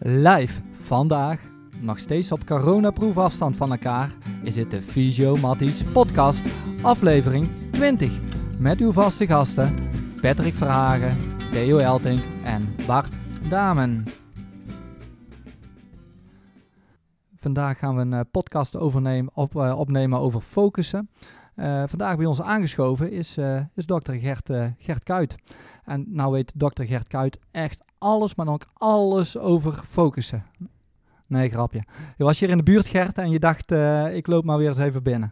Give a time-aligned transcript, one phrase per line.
[0.00, 1.40] Live vandaag,
[1.80, 4.10] nog steeds op coronaproefafstand van elkaar,
[4.42, 6.44] is het de Fysio Matties podcast,
[6.82, 8.10] aflevering 20.
[8.58, 9.74] Met uw vaste gasten
[10.20, 11.16] Patrick Verhagen,
[11.52, 13.14] Theo Elting en Bart
[13.48, 14.04] Damen.
[17.36, 21.10] Vandaag gaan we een eh, podcast overnemen, op, eh, opnemen over focussen.
[21.56, 23.38] Uh, vandaag bij ons aangeschoven is,
[23.74, 25.36] is dokter Gert, Gert Kuit.
[25.84, 30.44] En nou weet dokter Gert Kuit echt alles, maar dan ook alles over focussen.
[31.26, 31.82] Nee, grapje.
[32.16, 33.70] Je was hier in de buurt, Gert, en je dacht,
[34.14, 35.30] ik loop maar weer eens even binnen.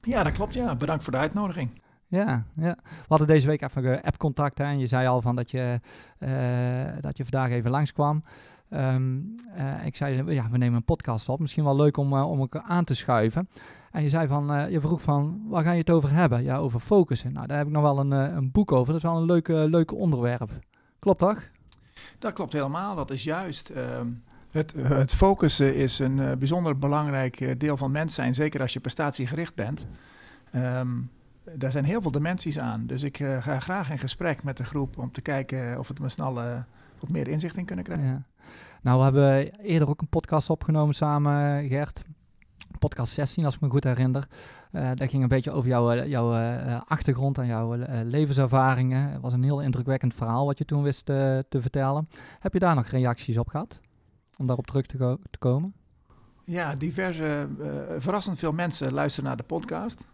[0.00, 0.76] Ja, dat klopt, ja.
[0.76, 1.82] Bedankt voor de uitnodiging.
[2.06, 2.76] Ja, ja.
[2.82, 5.80] We hadden deze week even app-contact en je zei al van dat je,
[7.00, 8.24] dat je vandaag even langskwam.
[8.70, 9.34] Um,
[9.84, 11.40] ik zei, ja, we nemen een podcast op.
[11.40, 13.48] Misschien wel leuk om, om elkaar aan te schuiven.
[13.90, 16.42] En je zei van, uh, je vroeg van, waar ga je het over hebben?
[16.42, 17.32] Ja, over focussen.
[17.32, 18.86] Nou, daar heb ik nog wel een, uh, een boek over.
[18.86, 20.50] Dat is wel een leuke, leuke onderwerp.
[20.98, 21.42] Klopt toch?
[22.18, 22.94] Dat klopt helemaal.
[22.94, 23.70] Dat is juist.
[23.70, 24.00] Uh,
[24.50, 28.34] het, het, focussen is een uh, bijzonder belangrijk deel van mens zijn.
[28.34, 29.86] Zeker als je prestatiegericht bent.
[30.54, 31.10] Um,
[31.54, 32.86] daar zijn heel veel dimensies aan.
[32.86, 36.08] Dus ik ga graag in gesprek met de groep om te kijken of we me
[36.08, 36.34] snel
[36.98, 38.06] wat meer inzicht in kunnen krijgen.
[38.06, 38.22] Ja.
[38.82, 42.04] Nou, we hebben eerder ook een podcast opgenomen samen, Gert
[42.78, 44.26] podcast 16, als ik me goed herinner.
[44.72, 49.10] Uh, dat ging een beetje over jouw, eh, jouw uh, achtergrond en jouw uh, levenservaringen.
[49.10, 52.08] Het was een heel indrukwekkend verhaal wat je toen wist te vertellen.
[52.38, 53.80] Heb je daar nog reacties op gehad?
[54.38, 55.74] Om daarop terug te, te komen?
[56.44, 57.48] Ja, diverse,
[57.98, 60.04] verrassend veel mensen luisteren naar de podcast.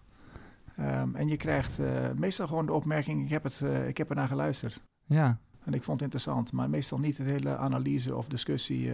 [0.78, 1.78] Um, en je krijgt
[2.16, 4.80] meestal gewoon de opmerking, ik heb, het, ik heb ernaar geluisterd.
[5.06, 5.38] Ja.
[5.64, 8.92] En ik vond het interessant, maar meestal niet de hele analyse of discussie.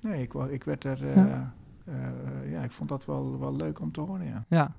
[0.00, 1.06] nee, ik, ik werd er...
[1.06, 1.54] Ja
[2.44, 4.44] ja, ik vond dat wel, wel leuk om te horen, ja.
[4.48, 4.72] ja.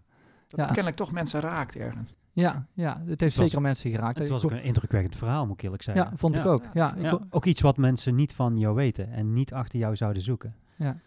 [0.47, 0.65] Dat ja.
[0.65, 2.13] kennelijk toch mensen raakt ergens.
[2.33, 4.19] Ja, ja het heeft zeker mensen geraakt.
[4.19, 6.03] Het was ook een indrukwekkend verhaal, moet ik eerlijk zeggen.
[6.03, 6.63] Ja, vond ik ook.
[6.73, 10.21] Ja, ik ook iets wat mensen niet van jou weten en niet achter jou zouden
[10.21, 10.55] zoeken.
[10.75, 10.97] Ja.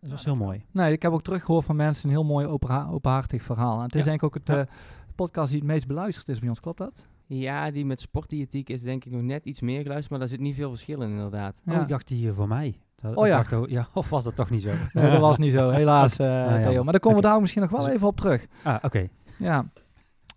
[0.00, 0.64] Dat was heel mooi.
[0.70, 3.76] Nee, ik heb ook teruggehoord van mensen een heel mooi openhartig verhaal.
[3.76, 4.62] En het is denk ik ook het uh,
[5.14, 7.06] podcast die het meest beluisterd is bij ons, klopt dat?
[7.26, 10.40] Ja, die met sportdiëtiek is denk ik nog net iets meer geluisterd, maar daar zit
[10.40, 11.60] niet veel verschil in inderdaad.
[11.66, 12.80] Oh, ik dacht die voor mij.
[13.00, 13.42] Dat, oh ja.
[13.42, 13.88] Dacht, ja.
[13.94, 14.70] Of was dat toch niet zo?
[14.92, 16.82] Nee, dat was niet zo, helaas, uh, ah, Theo.
[16.82, 18.46] Maar daar komen we daar misschien nog wel even op terug.
[18.62, 19.08] Ah, oké.
[19.38, 19.64] Ja.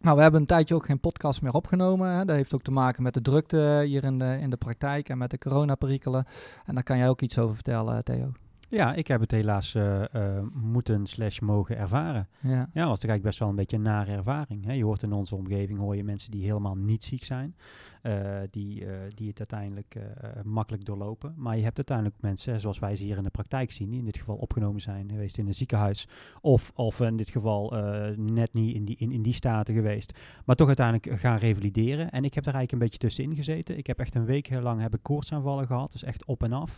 [0.01, 2.09] Nou, we hebben een tijdje ook geen podcast meer opgenomen.
[2.09, 2.25] Hè.
[2.25, 5.17] Dat heeft ook te maken met de drukte hier in de, in de praktijk en
[5.17, 6.25] met de coronaperikelen.
[6.65, 8.31] En daar kan jij ook iets over vertellen, Theo.
[8.73, 12.27] Ja, ik heb het helaas uh, uh, moeten slash mogen ervaren.
[12.39, 12.69] Ja.
[12.73, 14.65] ja, was eigenlijk best wel een beetje een nare ervaring.
[14.65, 14.73] Hè.
[14.73, 17.55] Je hoort in onze omgeving hoor je mensen die helemaal niet ziek zijn.
[18.03, 19.95] Uh, die, die het uiteindelijk
[20.43, 21.33] makkelijk doorlopen.
[21.37, 24.05] Maar je hebt uiteindelijk mensen, zoals wij ze hier in de praktijk zien, die in
[24.05, 26.07] dit geval opgenomen zijn geweest in een ziekenhuis.
[26.41, 27.69] Of, of in dit geval
[28.15, 30.19] net niet in die, in, in die staten geweest.
[30.45, 32.11] Maar toch uiteindelijk gaan revalideren.
[32.11, 33.77] En ik heb daar eigenlijk een beetje tussenin gezeten.
[33.77, 35.91] Ik heb echt een week lang heb ik koortsaanvallen gehad.
[35.91, 36.77] Dus echt op en af.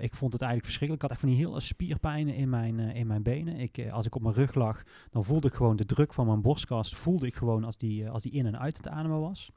[0.00, 0.94] ik vond het eigenlijk verschrikkelijk.
[0.94, 3.56] Ik had echt van die hele spierpijnen in mijn, in mijn benen.
[3.56, 6.42] Ik, als ik op mijn rug lag, dan voelde ik gewoon de druk van mijn
[6.42, 6.96] borstkast.
[6.96, 9.52] Voelde ik gewoon als die, als die in en uit het ademen was.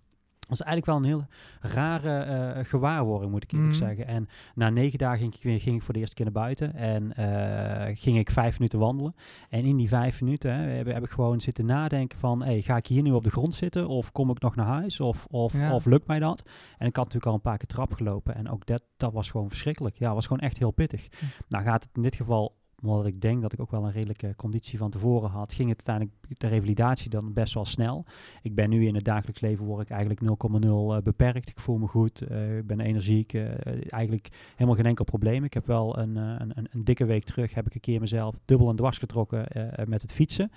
[0.48, 1.28] Was eigenlijk wel een heel
[1.74, 3.78] rare uh, gewaarwording, moet ik eerlijk mm.
[3.78, 4.08] zeggen.
[4.08, 7.14] En na negen dagen ging ik, ging ik voor de eerste keer naar buiten en
[7.20, 9.16] uh, ging ik vijf minuten wandelen.
[9.50, 12.78] En in die vijf minuten hè, heb, heb, ik gewoon zitten nadenken van, hey, ga
[12.78, 15.54] ik hier nu op de grond zitten of kom ik nog naar huis of, of,
[15.54, 15.74] ja.
[15.74, 16.44] of lukt mij dat?
[16.78, 19.32] En ik had natuurlijk al een paar keer trap gelopen en ook dat, dat was
[19.32, 19.98] gewoon verschrikkelijk.
[19.98, 21.08] Ja, was gewoon echt heel pittig.
[21.22, 21.30] Mm.
[21.48, 24.34] Nou gaat het in dit geval omdat ik denk dat ik ook wel een redelijke
[24.36, 28.06] conditie van tevoren had, ging het uiteindelijk de revalidatie dan best wel snel.
[28.42, 30.28] Ik ben nu in het dagelijks leven word ik eigenlijk 0,0
[30.66, 31.50] uh, beperkt.
[31.50, 33.44] Ik voel me goed, uh, ik ben energiek, uh,
[33.94, 35.44] eigenlijk helemaal geen enkel probleem.
[35.44, 38.70] Ik heb wel een, een, een, dikke week terug, heb ik een keer mezelf dubbel
[38.70, 39.46] en dwars getrokken
[39.86, 40.52] met het fietsen.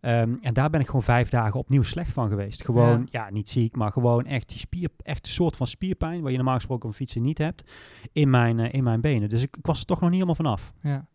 [0.00, 2.64] Um, en daar ben ik gewoon vijf dagen opnieuw slecht van geweest.
[2.64, 3.24] Gewoon, ja.
[3.24, 6.36] ja, niet ziek, maar gewoon echt die spier, echt een soort van spierpijn, waar je
[6.36, 7.70] normaal gesproken op fietsen niet hebt,
[8.12, 9.28] in mijn, in mijn benen.
[9.28, 10.72] Dus ik, ik was er toch nog niet helemaal vanaf.
[10.82, 11.06] Ja.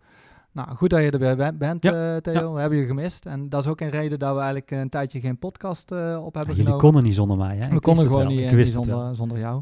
[0.53, 2.15] Nou, goed dat je er weer bent, ja.
[2.15, 2.41] uh, Theo.
[2.41, 2.53] Ja.
[2.53, 3.25] We hebben je gemist.
[3.25, 6.33] En dat is ook een reden dat we eigenlijk een tijdje geen podcast uh, op
[6.33, 6.79] hebben ja, jullie genomen.
[6.79, 7.69] konden niet zonder mij, hè?
[7.69, 9.61] We ik konden gewoon niet, eh, niet zonder, zonder jou.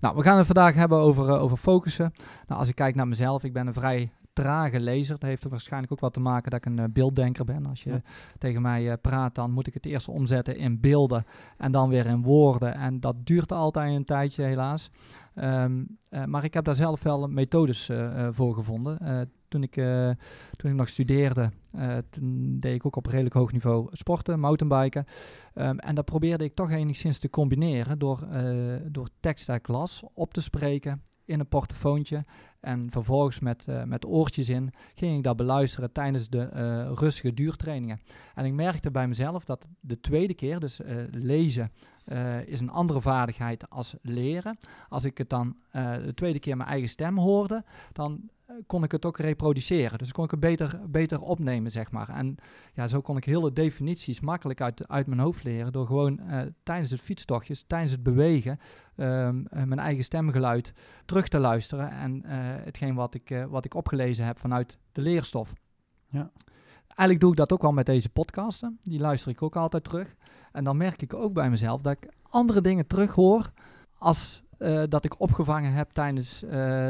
[0.00, 2.12] Nou, we gaan het vandaag hebben over, uh, over focussen.
[2.46, 5.18] Nou, als ik kijk naar mezelf, ik ben een vrij trage lezer.
[5.18, 7.66] Dat heeft er waarschijnlijk ook wat te maken dat ik een beelddenker ben.
[7.66, 8.00] Als je ja.
[8.38, 11.24] tegen mij praat, dan moet ik het eerst omzetten in beelden
[11.56, 12.74] en dan weer in woorden.
[12.74, 14.90] En dat duurt altijd een tijdje, helaas.
[15.34, 17.90] Um, uh, maar ik heb daar zelf wel methodes
[18.30, 20.10] voor gevonden toen ik, uh,
[20.56, 25.06] toen ik nog studeerde, uh, toen deed ik ook op redelijk hoog niveau sporten, mountainbiken.
[25.54, 30.02] Um, en dat probeerde ik toch enigszins te combineren door, uh, door tekst uit klas
[30.14, 32.24] op te spreken in een portofoontje
[32.60, 37.34] En vervolgens met, uh, met oortjes in ging ik dat beluisteren tijdens de uh, rustige
[37.34, 38.00] duurtrainingen.
[38.34, 41.72] En ik merkte bij mezelf dat de tweede keer, dus uh, lezen,
[42.44, 44.58] is een andere vaardigheid als leren.
[44.88, 45.56] Als ik het dan
[46.04, 48.30] de tweede keer mijn eigen stem hoorde, dan
[48.66, 49.98] kon ik het ook reproduceren.
[49.98, 52.08] Dus kon ik het beter, beter opnemen, zeg maar.
[52.08, 52.36] En
[52.74, 56.20] ja, zo kon ik hele definities makkelijk uit, uit mijn hoofd leren door gewoon
[56.62, 58.58] tijdens het fietstochtjes, tijdens het bewegen,
[58.96, 60.72] um, mijn eigen stemgeluid
[61.04, 62.24] terug te luisteren en
[62.64, 65.52] hetgeen wat ik, uh, wat ik opgelezen heb vanuit de leerstof.
[66.08, 66.30] Ja.
[66.86, 68.78] Eigenlijk doe ik dat ook wel met deze podcasten.
[68.82, 70.16] Die luister ik ook altijd terug.
[70.52, 73.50] En dan merk ik ook bij mezelf dat ik andere dingen terughoor
[73.98, 76.44] als uh, dat ik opgevangen heb tijdens,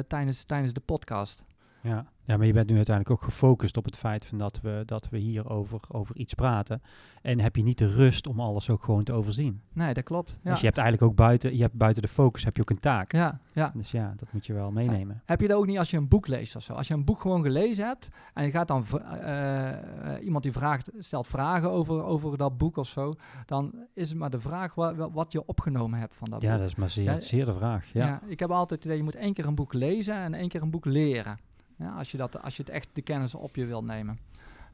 [0.07, 1.43] tijdens, tijdens de podcast.
[1.83, 2.07] Ja.
[2.31, 5.09] Ja, maar je bent nu uiteindelijk ook gefocust op het feit van dat we, dat
[5.09, 6.83] we hier over, over iets praten.
[7.23, 9.63] En heb je niet de rust om alles ook gewoon te overzien.
[9.73, 10.37] Nee, dat klopt.
[10.43, 10.51] Ja.
[10.51, 12.81] Dus je hebt eigenlijk ook buiten, je hebt buiten de focus heb je ook een
[12.81, 13.13] taak.
[13.13, 13.73] Ja, ja.
[13.75, 15.23] Dus ja, dat moet je wel meenemen.
[15.25, 16.73] Heb je dat ook niet als je een boek leest of zo?
[16.73, 20.91] Als je een boek gewoon gelezen hebt en je gaat dan uh, iemand die vraagt,
[20.99, 23.13] stelt vragen over, over dat boek of zo,
[23.47, 26.57] dan is het maar de vraag wat, wat je opgenomen hebt van dat ja, boek.
[26.57, 27.93] Ja, dat is maar zeer, zeer de vraag.
[27.93, 28.07] Ja.
[28.07, 28.21] ja.
[28.27, 30.63] ik heb altijd het idee, je moet één keer een boek lezen en één keer
[30.63, 31.49] een boek leren.
[31.81, 34.19] Ja, als, je dat, als je het echt de kennis op je wilt nemen.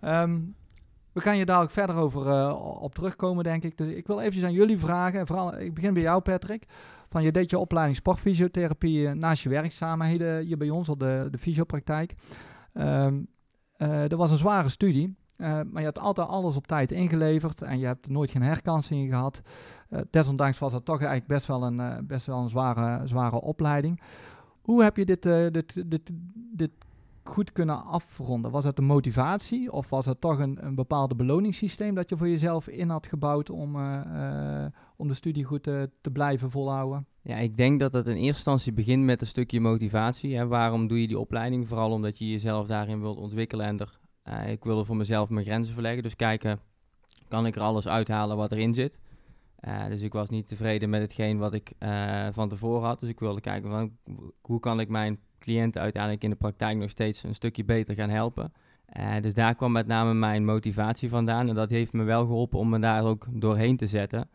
[0.00, 0.38] Ehm,
[1.12, 3.78] we gaan je daar ook verder over uh, op terugkomen, denk ik.
[3.78, 5.26] Dus ik wil eventjes aan jullie vragen.
[5.26, 6.66] Vooral, ik begin bij jou, Patrick.
[7.08, 11.28] Van je deed je opleiding sportfysiotherapie uh, naast je werkzaamheden hier bij ons op de,
[11.30, 12.14] de fysiopraktijk.
[12.74, 13.28] Um,
[13.78, 15.16] dat was een zware studie.
[15.36, 19.40] maar je hebt altijd alles op tijd ingeleverd en je hebt nooit geen herkansing gehad.
[20.10, 24.00] desondanks was dat toch eigenlijk best wel een, best wel een zware, zware opleiding.
[24.62, 25.22] Hoe heb je dit,
[25.52, 26.70] dit, dit, dit
[27.28, 28.50] goed kunnen afronden?
[28.50, 32.28] Was het de motivatie of was het toch een, een bepaalde beloningssysteem dat je voor
[32.28, 37.06] jezelf in had gebouwd om, uh, om de studie goed te, blijven volhouden?
[37.22, 40.36] Ja, ik denk dat het in eerste instantie begint met een stukje motivatie.
[40.36, 40.46] Hè.
[40.46, 41.68] Waarom doe je die opleiding?
[41.68, 45.44] Vooral omdat je jezelf daarin wilt ontwikkelen en er, uh, ik wilde voor mezelf mijn
[45.44, 46.02] grenzen verleggen.
[46.02, 46.60] Dus kijken,
[47.28, 48.98] kan ik er alles uithalen wat erin zit?
[49.88, 51.72] Dus ik was niet tevreden met hetgeen wat ik
[52.32, 53.00] van tevoren had.
[53.00, 53.96] Dus ik wilde kijken van
[54.40, 58.10] hoe kan ik mijn cliënten uiteindelijk in de praktijk nog steeds een stukje beter gaan
[58.10, 58.52] helpen.
[58.98, 61.48] Uh, dus daar kwam met name mijn motivatie vandaan.
[61.48, 64.28] En dat heeft me wel geholpen om me daar ook doorheen te zetten.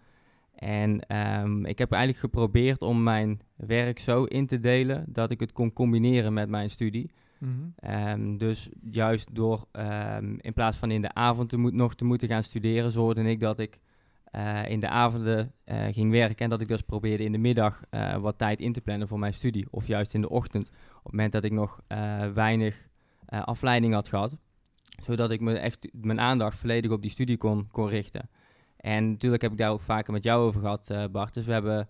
[0.55, 5.39] En um, ik heb eigenlijk geprobeerd om mijn werk zo in te delen dat ik
[5.39, 7.11] het kon combineren met mijn studie.
[7.37, 8.09] Mm -hmm.
[8.09, 12.05] um, dus juist door um, in plaats van in de avond te moet, nog te
[12.05, 13.79] moeten gaan studeren, zorgde ik dat ik
[14.35, 16.37] uh, in de avonden uh, ging werken.
[16.37, 19.19] En dat ik dus probeerde in de middag uh, wat tijd in te plannen voor
[19.19, 19.67] mijn studie.
[19.69, 21.81] Of juist in de ochtend, op het moment dat ik nog
[22.33, 22.87] weinig
[23.25, 24.37] afleiding had gehad.
[25.01, 28.29] Zodat ik me echt mijn aandacht volledig op die studie kon, kon richten.
[28.77, 31.33] En natuurlijk heb ik daar ook vaker met jou over gehad, Bart.
[31.33, 31.87] Dus we hebben,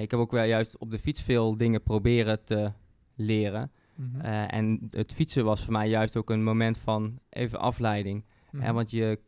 [0.00, 2.72] ik heb ook wel juist op de fiets veel dingen proberen te
[3.14, 3.70] leren.
[3.94, 4.20] Mm -hmm.
[4.46, 8.24] en het fietsen was voor mij juist ook een moment van even afleiding.
[8.50, 8.74] Mm -hmm.
[8.74, 9.18] want je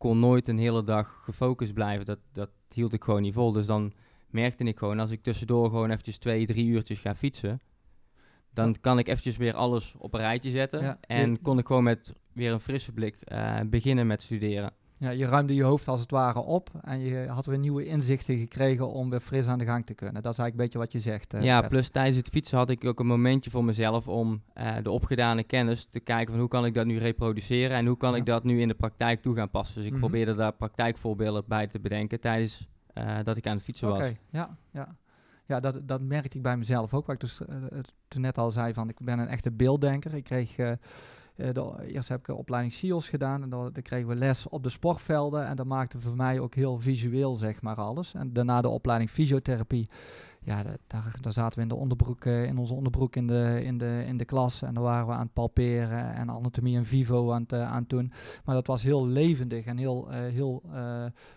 [0.00, 2.04] kon nooit een hele dag gefocust blijven.
[2.06, 3.52] Dat, dat hield ik gewoon niet vol.
[3.52, 3.92] Dus dan
[4.30, 7.60] merkte ik gewoon, als ik tussendoor gewoon eventjes twee, drie uurtjes ga fietsen,
[8.52, 11.00] dan kan ik eventjes weer alles op een rijtje zetten.
[11.00, 14.72] en kon ik gewoon met weer een frisse blik uh, beginnen met studeren.
[15.00, 18.38] Ja, je ruimde je hoofd als het ware op en je had weer nieuwe inzichten
[18.38, 20.22] gekregen om weer fris aan de gang te kunnen.
[20.22, 21.34] Dat is eigenlijk een beetje wat je zegt.
[21.34, 24.74] Uh, ja, plus tijdens het fietsen had ik ook een momentje voor mezelf om uh,
[24.82, 28.10] de opgedane kennis te kijken van hoe kan ik dat nu reproduceren en hoe kan
[28.10, 28.16] ja.
[28.16, 29.74] ik dat nu in de praktijk toe gaan passen.
[29.74, 30.08] Dus ik mm -hmm.
[30.08, 34.08] probeerde daar praktijkvoorbeelden bij te bedenken tijdens uh, dat ik aan het fietsen okay.
[34.08, 34.16] was.
[34.30, 34.96] Ja, ja.
[35.46, 37.06] Ja, dat, dat merkte ik bij mezelf ook.
[37.06, 37.40] Wat ik dus
[38.08, 40.14] toen net al zei van ik ben een echte beelddenker.
[40.14, 40.56] Ik kreeg
[41.34, 44.62] de, eerst heb ik een opleiding SEALS gedaan en dan, dan, kregen we les op
[44.62, 48.14] de sportvelden en dat maakte voor mij ook heel visueel zeg maar alles.
[48.14, 49.88] En daarna de opleiding fysiotherapie
[50.42, 53.78] ja, daar, daar zaten we in de onderbroek, uh, in onze onderbroek in de, in,
[53.78, 54.62] de, in de klas.
[54.62, 57.84] En daar waren we aan het palperen en anatomie en vivo aan het, uh, aan
[57.86, 58.12] doen.
[58.44, 60.62] Maar dat was heel levendig en heel, uh, heel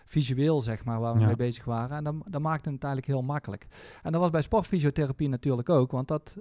[0.04, 1.26] visueel, zeg maar, waar we ja.
[1.26, 1.96] mee bezig waren.
[1.96, 3.66] En dat, dat maakte het eigenlijk heel makkelijk.
[4.02, 5.90] En dat was bij sportfysiotherapie natuurlijk ook.
[5.90, 6.36] Want dat,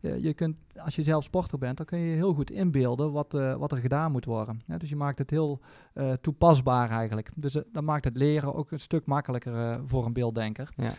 [0.00, 3.32] je, je, kunt, als je zelf sporter bent, dan kun je heel goed inbeelden wat,
[3.32, 4.60] wat er gedaan moet worden.
[4.66, 5.60] Ja, dus je maakt het heel
[6.20, 7.30] toepasbaar eigenlijk.
[7.34, 10.68] Dus dat maakt het leren ook een stuk makkelijker voor een beelddenker.
[10.76, 10.94] Ja.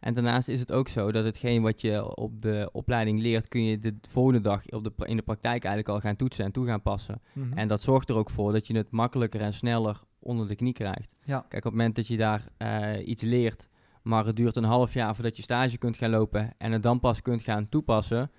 [0.00, 3.64] En daarnaast is het ook zo dat hetgeen wat je op de opleiding leert, kun
[3.64, 6.66] je de volgende dag op de, in de praktijk eigenlijk al gaan toetsen en toe
[6.66, 7.20] gaan passen.
[7.32, 7.58] Mm -hmm.
[7.58, 10.72] En dat zorgt er ook voor dat je het makkelijker en sneller onder de knie
[10.72, 11.14] krijgt.
[11.24, 11.38] Ja.
[11.38, 13.68] Kijk, op het moment dat je daar uh, iets leert,
[14.02, 17.00] maar het duurt een half jaar voordat je stage kunt gaan lopen en het dan
[17.00, 18.30] pas kunt gaan toepassen,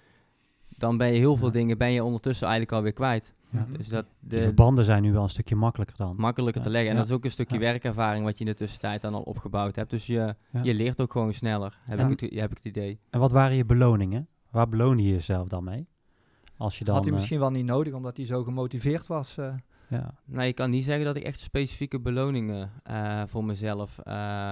[0.77, 1.53] dan ben je heel veel ja.
[1.53, 3.35] dingen ben je ondertussen eigenlijk alweer kwijt.
[3.51, 3.65] Ja.
[3.77, 6.15] Dus dat de, de, verbanden zijn nu wel een stukje makkelijker dan.
[6.17, 6.67] Makkelijker ja.
[6.67, 6.91] te leggen.
[6.91, 9.75] En dat is ook een stukje werkervaring wat je in de tussentijd dan al opgebouwd
[9.75, 9.89] hebt.
[9.89, 12.99] Dus je, je leert ook gewoon sneller, heb, ik het, heb ik het idee.
[13.09, 14.27] En wat waren je beloningen?
[14.49, 15.87] Waar beloon je jezelf dan mee?
[16.57, 19.35] Als je dan, Had hij misschien wel niet nodig, omdat hij zo gemotiveerd was.
[19.87, 20.13] Ja.
[20.25, 22.71] Nou, je kan niet zeggen dat ik echt specifieke beloningen
[23.25, 23.95] voor mezelf...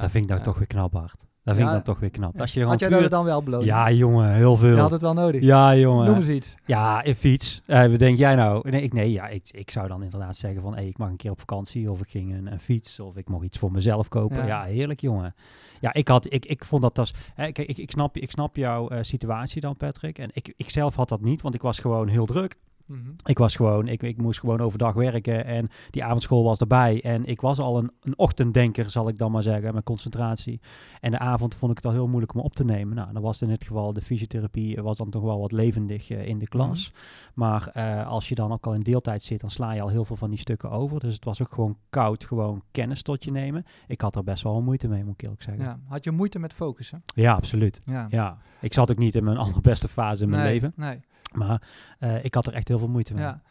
[0.01, 1.25] dat vind ik nou toch weer knap, Bart.
[1.47, 2.41] Dat vind ik dan toch weer knap.
[2.41, 3.09] Als je Had jij puur...
[3.09, 3.63] dan wel beloond?
[3.63, 4.75] Ja, jongen, heel veel.
[4.75, 5.41] Je had het wel nodig.
[5.41, 6.05] Ja, jongen.
[6.05, 6.55] Noem eens iets.
[6.65, 7.61] Ja, een fiets.
[7.67, 8.69] Uh, wat denk jij nou?
[8.69, 11.15] Nee, ik, nee ja, ik, ik zou dan inderdaad zeggen van, hey, ik mag een
[11.15, 14.07] keer op vakantie, of ik ging een, een fiets, of ik mocht iets voor mezelf
[14.07, 14.45] kopen.
[14.45, 15.35] Ja, heerlijk, jongen.
[15.79, 17.13] Ja, ik, had, ik, ik vond dat als...
[17.35, 20.19] Hè, kijk, ik, ik, snap, ik snap jouw uh, situatie dan, Patrick.
[20.19, 22.55] En ik, ik zelf had dat niet, want ik was gewoon heel druk.
[22.87, 23.09] Mhm.
[23.25, 27.01] Ik was gewoon, ik, ik moest gewoon overdag werken en die avondschool was erbij.
[27.03, 30.59] En ik was al een, een ochtenddenker, zal ik dan maar zeggen, met concentratie.
[31.01, 32.95] En de avond vond ik het al heel moeilijk om op te nemen.
[32.95, 36.27] Nou, dan was in dit geval de fysiotherapie, was dan toch wel wat levendig uh,
[36.27, 36.91] in de klas.
[36.91, 37.01] Mhm.
[37.33, 40.05] Maar uh, als je dan ook al in deeltijd zit, dan sla je al heel
[40.05, 40.99] veel van die stukken over.
[40.99, 43.65] Dus het was ook gewoon koud, gewoon kennis tot je nemen.
[43.87, 45.63] Ik had er best wel moeite mee, moet ik eerlijk zeggen.
[45.63, 45.79] Ja.
[45.87, 47.03] Had je moeite met focussen?
[47.15, 47.79] Ja, absoluut.
[47.83, 48.07] Ja.
[48.09, 48.37] ja.
[48.61, 50.73] Ik zat ook niet in mijn allerbeste fase in mijn nee, leven.
[50.75, 50.99] Nee.
[51.33, 51.61] Maar
[51.99, 53.23] uh, ik had er echt heel veel moeite mee.
[53.23, 53.41] Ja,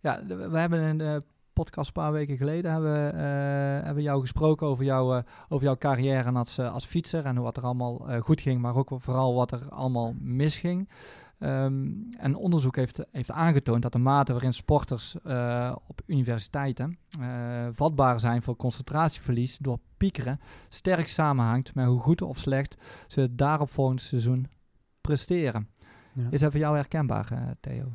[0.00, 1.22] ja we hebben in de
[1.52, 3.20] podcast een paar weken geleden hebben, uh,
[3.84, 7.64] hebben jou gesproken over, jou, uh, over jouw carrière als, als fietser en wat er
[7.64, 10.88] allemaal goed ging, maar ook vooral wat er allemaal misging.
[11.38, 15.16] Um, en onderzoek heeft, heeft aangetoond dat de mate waarin sporters
[15.86, 16.98] op universiteiten
[17.72, 22.76] vatbaar zijn voor concentratieverlies door piekeren sterk samenhangt met hoe goed of slecht
[23.08, 24.48] ze het daaropvolgende seizoen
[25.00, 25.71] presteren.
[26.30, 27.92] Is dat voor jou herkenbaar, uh, Theo?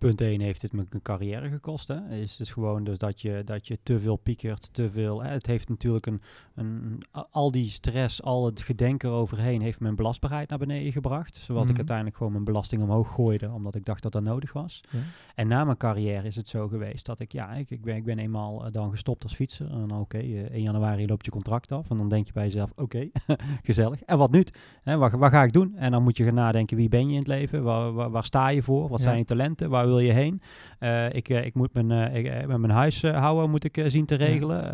[0.00, 1.88] Punt 1 heeft het me een carrière gekost.
[1.88, 2.08] Hè.
[2.08, 5.22] Is dus gewoon dus dat, je, dat je te veel piekert, te veel.
[5.22, 5.30] Hè.
[5.30, 6.20] Het heeft natuurlijk een,
[6.54, 7.02] een.
[7.30, 11.36] Al die stress, al het gedenken eroverheen heeft mijn belastbaarheid naar beneden gebracht.
[11.36, 11.76] Zodat ik mhm.
[11.76, 14.80] uiteindelijk gewoon mijn belasting omhoog gooide, omdat ik dacht dat dat nodig was.
[14.90, 14.98] Ja.
[15.34, 18.04] En na mijn carrière is het zo geweest dat ik, ja, ik, ik, ben, ik
[18.04, 19.70] ben eenmaal uh, dan gestopt als fietser.
[19.70, 21.90] En oké, okay, uh, 1 januari loopt je contract af.
[21.90, 23.08] En dan denk je bij jezelf, oké,
[23.62, 24.02] gezellig.
[24.02, 24.44] En wat nu?
[24.82, 25.76] Hè, wat, wat, ga ik doen?
[25.76, 27.62] En dan moet je gaan nadenken, wie ben je in het leven?
[27.62, 28.88] Waar, waar, waar sta je voor?
[28.88, 29.70] Wat zijn je talenten?
[29.70, 30.42] Waar wil je heen?
[30.80, 34.72] Uh, ik, ik moet mijn, ik, met mijn huishouden moet ik zien te regelen.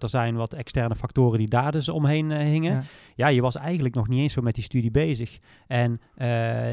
[0.00, 2.72] er zijn wat externe factoren die daar dus omheen hingen.
[2.72, 2.82] Ja.
[3.14, 3.28] ja.
[3.28, 5.38] je was eigenlijk nog niet eens zo met die studie bezig.
[5.66, 6.00] En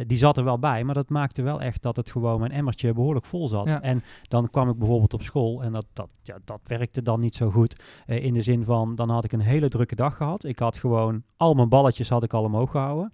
[0.08, 2.94] die zat er wel bij, maar dat maakte wel echt dat het gewoon mijn emmertje
[2.94, 3.80] behoorlijk vol zat.
[3.82, 7.36] En dan kwam ik bijvoorbeeld op school en dat, dat, ja, dat werkte dan niet
[7.36, 7.84] zo goed.
[8.06, 10.44] in de zin van, dan had ik een hele drukke dag gehad.
[10.44, 13.14] Ik had gewoon al mijn balletjes had ik al omhoog gehouden.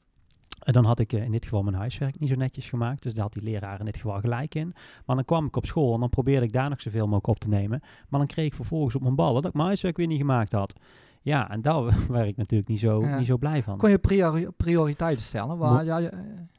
[0.61, 3.03] En dan had ik uh, in dit geval mijn huiswerk niet zo netjes gemaakt.
[3.03, 4.73] Dus daar had die leraar in dit geval gelijk in.
[5.05, 7.39] Maar dan kwam ik op school en dan probeerde ik daar nog zoveel mogelijk op
[7.39, 7.79] te nemen.
[8.09, 10.51] Maar dan kreeg ik vervolgens op mijn ballen dat ik mijn huiswerk weer niet gemaakt
[10.51, 10.79] had.
[11.21, 13.77] Ja, en daar werd ik natuurlijk niet zo, niet zo blij van.
[13.77, 15.57] Kon je priori prioriteiten stellen?
[15.57, 16.11] Waar, ja, ja,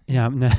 [0.18, 0.50] ja nee,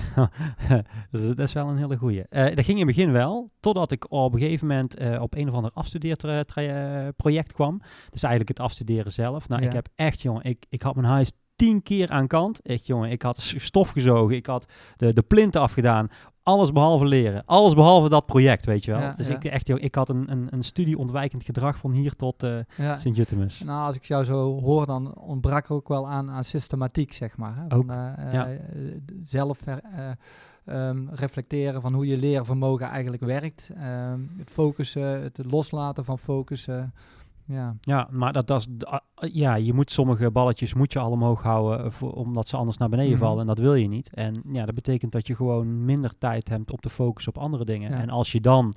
[1.12, 2.24] dat, is, dat, is, wel een hele goeie.
[2.30, 5.36] Uh, dat ging in het begin wel, totdat ik op een gegeven moment uh, op
[5.36, 7.82] een of ander afstudeerproject kwam.
[8.10, 9.48] Dus eigenlijk het afstuderen zelf.
[9.48, 12.62] Nou, ik heb echt, jongen, ik, ik had mijn huis tien keer aan kant.
[12.62, 14.66] Echt jongen, ik had stof gezogen, ik had
[14.98, 16.08] de, de plinten afgedaan.
[16.44, 17.46] Alles behalve leren.
[17.46, 19.16] Alles behalve dat project, weet je wel.
[19.16, 22.98] dus Ik, echt, ik had een, een, een studie-ontwijkend gedrag van hier tot uh, ja.
[22.98, 23.60] Sint-Jutemus.
[23.60, 27.38] Nou, als ik jou zo hoor, dan ontbrak er ook wel aan, aan systematiek, zeg
[27.38, 27.56] maar.
[27.56, 27.68] Hè?
[27.68, 28.44] Van, uh,
[29.24, 29.60] zelf
[30.66, 33.70] um, reflecteren van hoe je leervermogen eigenlijk werkt.
[34.12, 36.94] Um, het focussen, het loslaten van focussen.
[37.46, 37.76] Ja.
[37.82, 38.68] ja, maar dat, dat is,
[39.34, 42.78] ja, je moet sommige balletjes moet je al omhoog houden, eh, voor, omdat ze anders
[42.78, 43.22] naar beneden mhm.
[43.22, 43.40] vallen.
[43.40, 44.14] En dat wil je niet.
[44.14, 47.66] En ja, dat betekent dat je gewoon minder tijd hebt op te focussen op andere
[47.66, 47.92] dingen.
[47.92, 48.74] En als je dan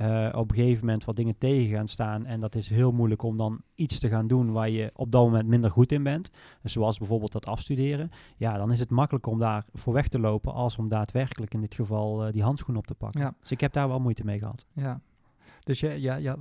[0.00, 2.26] uh, op een gegeven moment wat dingen tegen gaan staan.
[2.26, 5.24] En dat is heel moeilijk om dan iets te gaan doen waar je op dat
[5.24, 6.30] moment minder goed in bent.
[6.62, 8.10] Dus zoals bijvoorbeeld dat afstuderen.
[8.36, 11.60] Ja, dan is het makkelijker om daar voor weg te lopen als om daadwerkelijk in
[11.60, 13.20] dit geval uh, die handschoen op te pakken.
[13.20, 13.34] Ja.
[13.40, 14.64] Dus ik heb daar wel moeite mee gehad.
[14.72, 15.00] Ja,
[15.66, 16.36] dus ja, ja, ja,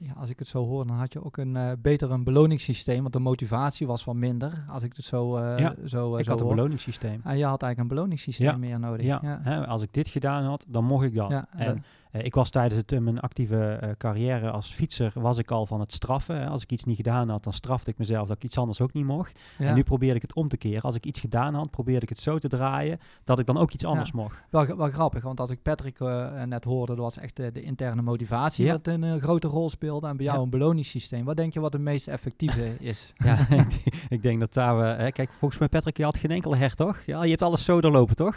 [0.00, 3.00] ja, als ik het zo hoor, dan had je ook een uh, beter een beloningssysteem.
[3.00, 4.64] Want de motivatie was wat minder.
[4.68, 7.20] Als ik het zo, uh, ja, zo uh, ik had een beloningssysteem.
[7.24, 9.06] En je had eigenlijk een beloningssysteem meer nodig.
[9.06, 9.40] Ja, ja.
[9.42, 11.30] Hè, als ik dit gedaan had, dan mocht ik dat.
[11.50, 11.82] en eh,
[12.22, 15.92] ik was tijdens het, mijn actieve eh, carrière als fietser, was ik al van het
[15.92, 16.48] straffen.
[16.48, 18.92] Als ik iets niet gedaan had, dan strafte ik mezelf dat ik iets anders ook
[18.92, 19.38] niet mocht.
[19.58, 20.82] En nu probeer ik het om te keren.
[20.82, 23.72] Als ik iets gedaan had, probeerde ik het zo te draaien dat ik dan ook
[23.72, 24.42] iets anders mocht.
[24.50, 27.62] Wel, wel grappig, want als ik Patrick uh, net hoorde, dat was echt de, de
[27.62, 30.06] interne motivatie wat een grote rol speelde.
[30.06, 31.24] En bij jou een beloningssysteem.
[31.24, 33.12] Wat denk je wat het meest effectieve is?
[33.16, 33.46] ja,
[34.08, 35.12] ik denk dat daar we...
[35.12, 37.02] kijk, volgens mij Patrick, je had geen enkel her, toch?
[37.06, 38.36] Ja, je hebt alles zo doorlopen, toch?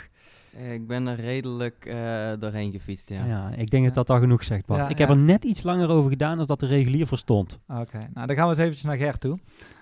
[0.53, 3.25] Eh, ik ben er redelijk uh, doorheen gefietst, ja.
[3.25, 4.89] ja ik denk dat dat al genoeg zegt, Bart.
[4.89, 7.59] ik heb er net iets langer over gedaan dan dat de regulier verstond.
[7.67, 9.39] Oké, nou dan gaan we eens eventjes naar Gert toe.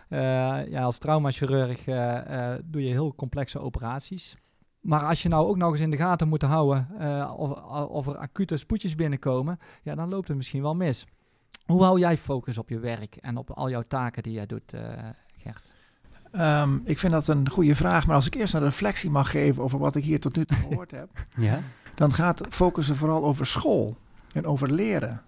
[0.09, 0.19] Uh,
[0.69, 1.83] ja, als traumachirurg
[2.63, 4.35] doe je heel complexe operaties.
[4.79, 6.87] Maar als je nou ook nog eens in de gaten moet houden
[7.37, 7.51] of,
[7.89, 11.05] of er acute spoedjes binnenkomen, ja, dan loopt het misschien wel mis.
[11.65, 14.73] Hoe hou jij focus op je werk en op al jouw taken die jij doet,
[15.37, 15.76] Gert?
[16.35, 19.63] Um, ik vind dat een goede vraag, maar als ik eerst een reflectie mag geven
[19.63, 21.59] over wat ik hier tot nu toe gehoord heb, ja?
[21.95, 23.97] dan gaat focussen vooral over school
[24.33, 25.21] en over leren.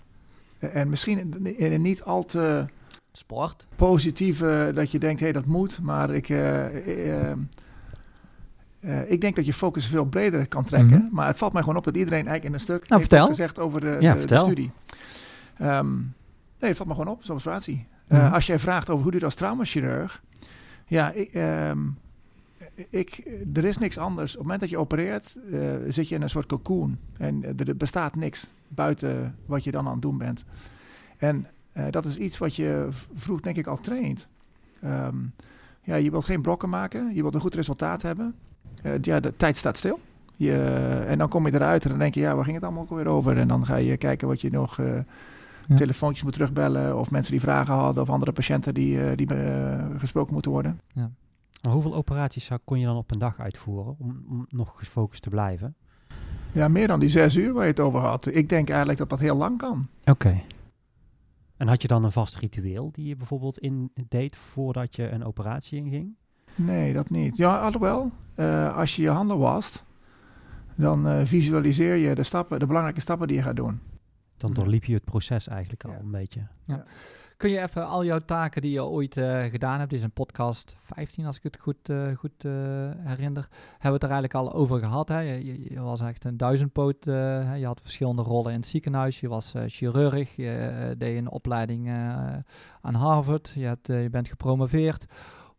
[0.59, 2.65] En misschien in een niet al te
[3.11, 6.65] sport positieve dat je denkt, hé, hey, dat moet, maar ik, uh,
[8.81, 11.03] uh, ik denk dat je focus veel breder kan trekken.
[11.03, 11.15] Mhm.
[11.15, 13.59] Maar het valt mij gewoon op dat iedereen eigenlijk in een stuk nou, heeft gezegd
[13.59, 14.71] over de, ja, de, de studie.
[15.61, 16.13] Um,
[16.59, 17.87] nee, het valt me gewoon op, zo'n observatie.
[18.07, 20.21] Uh, Als jij vraagt over hoe doe je als traumachirurg,
[20.89, 21.97] ja, ik, um,
[22.89, 24.31] ik, er is niks anders.
[24.31, 26.97] Op het moment dat je opereert, uh, zit je in een soort cocoon.
[27.17, 30.45] En er bestaat niks buiten wat je dan aan het doen bent.
[31.17, 34.27] En uh, dat is iets wat je vroeg, denk ik, al traint.
[34.85, 35.33] Um,
[35.81, 38.35] ja, je wilt geen blokken maken, je wilt een goed resultaat hebben.
[39.01, 39.99] Ja, de tijd staat stil.
[40.35, 40.53] Je,
[41.07, 42.89] en dan kom je eruit en dan denk je, ja, waar ging het allemaal ook
[42.89, 43.37] weer over?
[43.37, 44.79] En dan ga je kijken wat je nog
[45.69, 45.75] ja.
[45.75, 46.99] telefoontjes moet terugbellen.
[46.99, 48.03] Of mensen die vragen hadden.
[48.03, 50.79] Of andere patiënten die, uh, die uh, gesproken moeten worden.
[50.93, 51.11] Ja.
[51.61, 55.29] Maar hoeveel operaties kon je dan op een dag uitvoeren om, om nog gefocust te
[55.29, 55.75] blijven?
[56.51, 58.35] Ja, meer dan die zes uur waar je het over had.
[58.35, 59.87] Ik denk eigenlijk dat dat heel lang kan.
[60.05, 60.41] Oké.
[61.57, 65.25] En had je dan een vast ritueel die je bijvoorbeeld in deed voordat je een
[65.25, 66.15] operatie inging?
[66.55, 67.37] Nee, dat niet.
[67.37, 69.83] Ja, alhoewel, uh, als je je handen wast,
[70.75, 73.79] dan uh, visualiseer je de stappen, de belangrijke stappen die je gaat doen
[74.39, 76.47] dan doorliep je het proces eigenlijk al een beetje.
[76.65, 76.85] Ja.
[77.37, 80.11] Kun je even al jouw taken die je ooit uh, gedaan hebt, dit is een
[80.11, 82.51] podcast 15 als ik het goed, uh, goed uh,
[82.97, 85.07] herinner, hebben we het er eigenlijk al over gehad.
[85.07, 85.19] Hè?
[85.19, 89.53] Je, je, was echt een duizendpoot, je had verschillende rollen in het ziekenhuis, je was
[89.67, 91.89] chirurg, je deed een opleiding
[92.81, 95.05] aan Harvard, je, hebt, je bent gepromoveerd.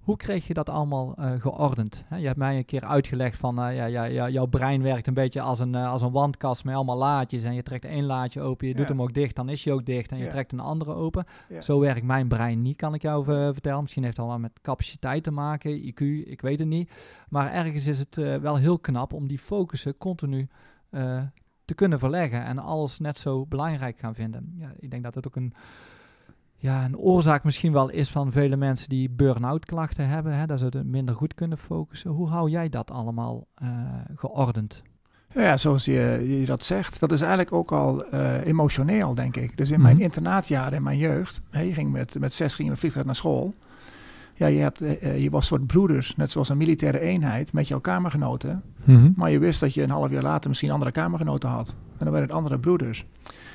[0.00, 2.04] Hoe kreeg je dat allemaal uh, geordend?
[2.16, 5.14] je hebt mij een keer uitgelegd van, uh, ja, ja, ja, jouw brein werkt een
[5.14, 7.42] beetje als een, uh, als een wandkast met allemaal laadjes.
[7.42, 9.87] En je trekt één laadje open, je doet hem ook dicht, dan is hij ook
[9.87, 10.12] dicht.
[10.12, 11.25] En je trekt een andere open.
[11.61, 13.80] Zo werkt mijn brein niet, kan ik jou vertellen.
[13.80, 16.90] Misschien heeft het al met capaciteit te maken, IQ, ik weet het niet.
[17.28, 20.49] Maar ergens is het wel heel knap om die focussen continu
[21.64, 22.45] te kunnen verleggen.
[22.45, 24.54] En alles net zo belangrijk gaan vinden.
[24.57, 25.54] Ja, ik denk dat het ook een
[26.62, 30.58] ja, een oorzaak misschien wel is van vele mensen die burn-out klachten hebben, hè, dat
[30.58, 32.10] ze het minder goed kunnen focussen.
[32.10, 33.68] Hoe hou jij dat allemaal uh,
[34.14, 34.82] geordend?
[35.34, 39.56] Ja, zoals je, je dat zegt, dat is eigenlijk ook al uh, emotioneel, denk ik.
[39.56, 40.04] Dus in mijn mhm.
[40.04, 43.54] internaatjaren, in mijn jeugd, hè, je ging met, met zes ging je naar school.
[44.34, 47.80] Ja, je, had, uh, je was soort broeders, net zoals een militaire eenheid, met jouw
[47.80, 48.62] kamergenoten.
[48.84, 49.10] Mhm.
[49.16, 51.68] Maar je wist dat je een half jaar later misschien andere kamergenoten had.
[51.68, 53.06] En dan werden het andere broeders.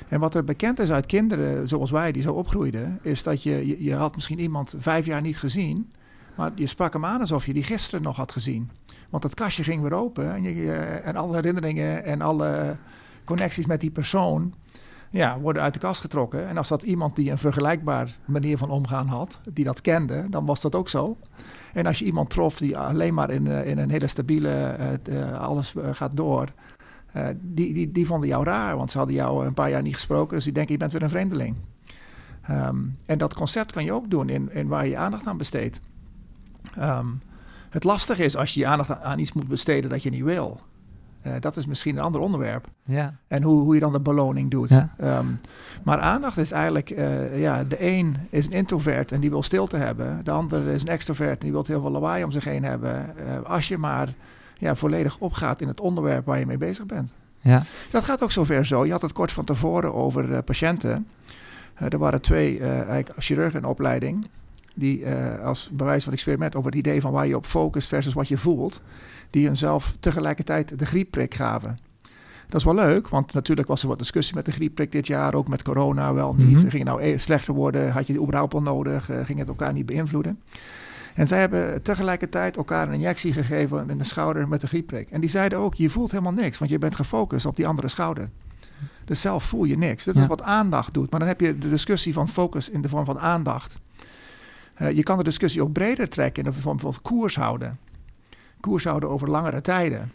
[0.08, 3.84] En wat er bekend is uit kinderen zoals wij die zo opgroeiden, is dat je,
[3.84, 5.92] je, had misschien iemand vijf jaar niet gezien,
[6.34, 8.70] maar je sprak hem aan alsof je die gisteren nog had gezien.
[9.10, 10.72] Want dat kastje ging weer open en, je,
[11.04, 12.76] en alle herinneringen en alle
[13.24, 14.54] connecties met die persoon
[15.10, 16.48] ja, worden uit de kast getrokken.
[16.48, 20.46] En als dat iemand die een vergelijkbaar manier van omgaan had, die dat kende, dan
[20.46, 21.16] was dat ook zo.
[21.72, 24.76] En als je iemand trof die alleen maar in, eh, in een hele stabiele,
[25.10, 26.48] uh, alles gaat door,
[27.16, 29.94] uh, die, die, die vonden jou raar, want ze hadden jou een paar jaar niet
[29.94, 31.56] gesproken, dus die denken je bent weer een vreemdeling.
[32.50, 35.80] Um, en dat concept kan je ook doen in, in waar je, aandacht aan besteedt.
[36.78, 37.20] Um,
[37.70, 40.60] het lastige is als je je aandacht aan iets moet besteden dat je niet wil.
[41.26, 42.68] Uh, dat is misschien een ander onderwerp.
[42.84, 43.14] Ja.
[43.28, 44.68] En hoe, hoe je dan de beloning doet.
[44.68, 45.18] Ja.
[45.18, 45.40] Um,
[45.82, 49.76] maar aandacht is eigenlijk, uh, ja, de een is een introvert en die wil stilte
[49.76, 50.24] hebben.
[50.24, 53.14] De ander is een extrovert en die wil heel veel lawaai om zich heen hebben.
[53.18, 54.08] Uh, als je maar
[54.58, 57.10] ja, volledig opgaat in het onderwerp waar je mee bezig bent.
[57.40, 57.62] Ja.
[57.90, 58.84] Dat gaat ook zover zo.
[58.84, 61.06] Je had het kort van tevoren over uh, patiënten.
[61.82, 64.26] Uh, er waren twee uh, chirurgen in opleiding
[64.74, 65.06] die
[65.42, 68.38] als bewijs van experiment over het idee van waar je op focust versus wat je
[68.38, 68.80] voelt,
[69.30, 71.78] die hunzelf tegelijkertijd de griepprik gaven.
[72.46, 75.34] Dat is wel leuk, want natuurlijk was er wat discussie met de griepprik dit jaar,
[75.34, 76.46] ook met corona wel niet.
[76.46, 76.70] Mm -hmm.
[76.70, 77.92] Ging het nou e-, slechter worden?
[77.92, 79.10] Had je die überhaupt al nodig?
[79.24, 80.40] ging het elkaar niet beïnvloeden?
[81.16, 85.10] En zij hebben tegelijkertijd elkaar een injectie gegeven in de schouder met de griepprik.
[85.10, 87.88] En die zeiden ook, je voelt helemaal niks, want je bent gefocust op die andere
[87.88, 88.30] schouder.
[89.04, 90.04] Dus zelf voel je niks.
[90.04, 91.10] Dat is wat aandacht doet.
[91.10, 93.78] Maar dan heb je de discussie van focus in de vorm van aandacht.
[94.82, 97.78] Uh, je kan de discussie ook breder trekken in de vorm van koers houden.
[98.60, 100.12] Koers houden over langere tijden.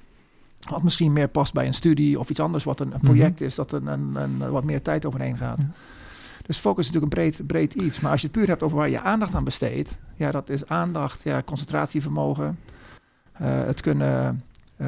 [0.70, 3.38] Wat misschien meer past bij een studie of iets anders wat een, een project mm
[3.38, 3.46] -hmm.
[3.46, 5.58] is, dat een, een, een, wat meer tijd overheen gaat.
[5.60, 5.70] Ja.
[6.42, 8.00] Dus focus is natuurlijk een breed, breed iets.
[8.00, 10.68] Maar als je het puur hebt over waar je aandacht aan besteedt, ja, dat is
[10.68, 12.60] aandacht, ja, concentratievermogen.
[13.42, 14.44] Uh, het kunnen.
[14.78, 14.88] Uh,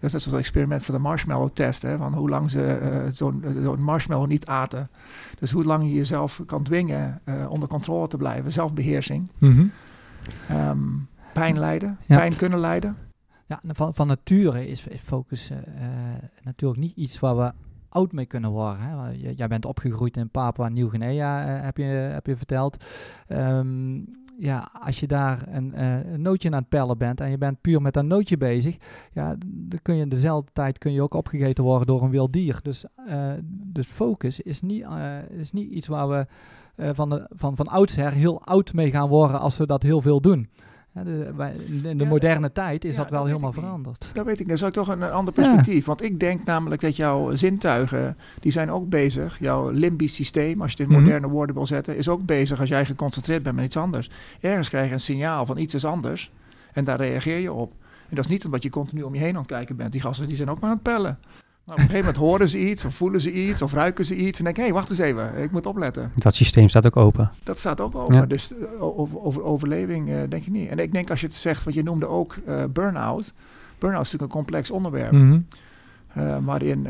[0.00, 1.82] dat is net zoals het experiment van de marshmallow test.
[1.82, 4.90] Hè, van hoe lang ze uh, zo'n zo marshmallow niet aten.
[5.38, 8.52] Dus hoe lang je jezelf kan dwingen onder controle te blijven.
[8.52, 9.30] Zelfbeheersing.
[9.38, 9.70] Mm -hmm.
[10.56, 11.98] um, pijn lijden.
[12.06, 12.16] Ja.
[12.16, 12.96] Pijn kunnen lijden.
[13.46, 15.50] Ja, van, van nature is focus
[16.42, 17.52] natuurlijk niet iets waar we
[17.88, 18.80] oud mee kunnen worden.
[18.80, 19.10] Hè?
[19.36, 22.84] Jij bent opgegroeid in Papua Nieuw-Guinea, uh, heb, je, heb je verteld.
[23.28, 24.04] Um,
[24.38, 27.82] ja, als je daar een, een, nootje aan het pellen bent en je bent puur
[27.82, 28.76] met dat nootje bezig,
[29.12, 32.60] ja, dan kun je dezelfde tijd kun je ook opgegeten worden door een wild dier.
[32.62, 32.84] Dus,
[33.48, 34.86] dus focus is niet,
[35.30, 36.26] is niet iets waar we
[36.94, 40.20] van, de, van, van oudsher heel oud mee gaan worden als we dat heel veel
[40.20, 40.48] doen
[41.04, 41.32] de,
[41.82, 44.10] in de moderne tijd is dat wel helemaal veranderd.
[44.12, 44.48] Dat weet ik.
[44.48, 45.84] Dat is ook toch een, ander perspectief.
[45.84, 49.38] Want ik denk namelijk dat jouw zintuigen, die zijn ook bezig.
[49.40, 51.04] Jouw limbisch systeem, als je het in mhm.
[51.04, 54.10] moderne woorden wil zetten, is ook bezig als jij geconcentreerd bent met iets anders.
[54.40, 56.30] Ergens krijg je een signaal van iets is anders
[56.72, 57.72] en daar reageer je op.
[58.08, 59.92] En dat is niet omdat je continu om je heen aan het kijken bent.
[59.92, 61.18] Die gasten die zijn ook maar aan het pellen.
[61.68, 64.14] Nou, op een gegeven moment horen ze iets, of voelen ze iets, of ruiken ze
[64.14, 64.38] iets.
[64.38, 66.12] En denken, hé, hey, wacht eens even, ik moet opletten.
[66.14, 67.30] Dat systeem staat ook open.
[67.44, 68.28] Dat staat ook open.
[68.28, 70.68] Dus uh, over, overleving uh, denk je niet.
[70.68, 73.32] En ik denk als je het zegt, wat je noemde ook uh, burn-out.
[73.78, 75.12] Burn-out is natuurlijk een complex onderwerp.
[75.12, 75.46] Mm
[76.14, 76.44] -hmm.
[76.44, 76.82] waarin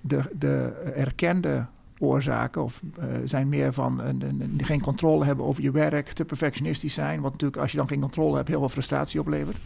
[0.00, 1.66] de, de erkende
[1.98, 2.80] oorzaken of,
[3.24, 4.00] zijn meer van
[4.58, 7.20] geen controle hebben over je werk, te perfectionistisch zijn.
[7.20, 9.56] Wat natuurlijk als je dan geen controle hebt heel veel frustratie oplevert.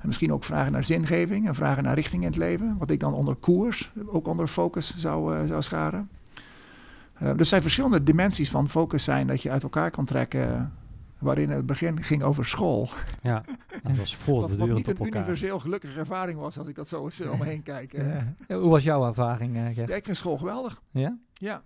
[0.00, 2.76] En misschien ook vragen naar zingeving en vragen naar richting in het leven.
[2.78, 6.10] Wat ik dan onder koers, ook onder focus zou, uh, zou scharen.
[7.22, 10.72] Uh, er zijn verschillende dimensies van focus zijn dat je uit elkaar kan trekken.
[11.18, 12.88] Waarin het begin ging over school.
[13.22, 13.44] Ja,
[13.82, 17.20] dat was voortdurend Wat niet een universeel gelukkige ervaring was, als ik dat zo eens
[17.20, 17.92] om me heen kijk.
[17.92, 18.34] Ja.
[18.56, 20.82] Hoe was jouw ervaring, ja, ik vind school geweldig.
[20.90, 21.18] Ja?
[21.32, 21.62] Ja.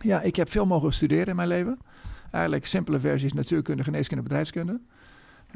[0.00, 1.78] Ja, ik heb veel mogen studeren in mijn leven.
[2.30, 4.80] Eigenlijk simpele versies natuurkunde, geneeskunde, bedrijfskunde.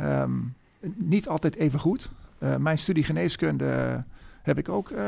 [0.01, 0.55] Um,
[0.95, 2.11] niet altijd even goed.
[2.39, 3.99] Uh, mijn studie geneeskunde
[4.43, 5.05] heb ik ook uh, uh,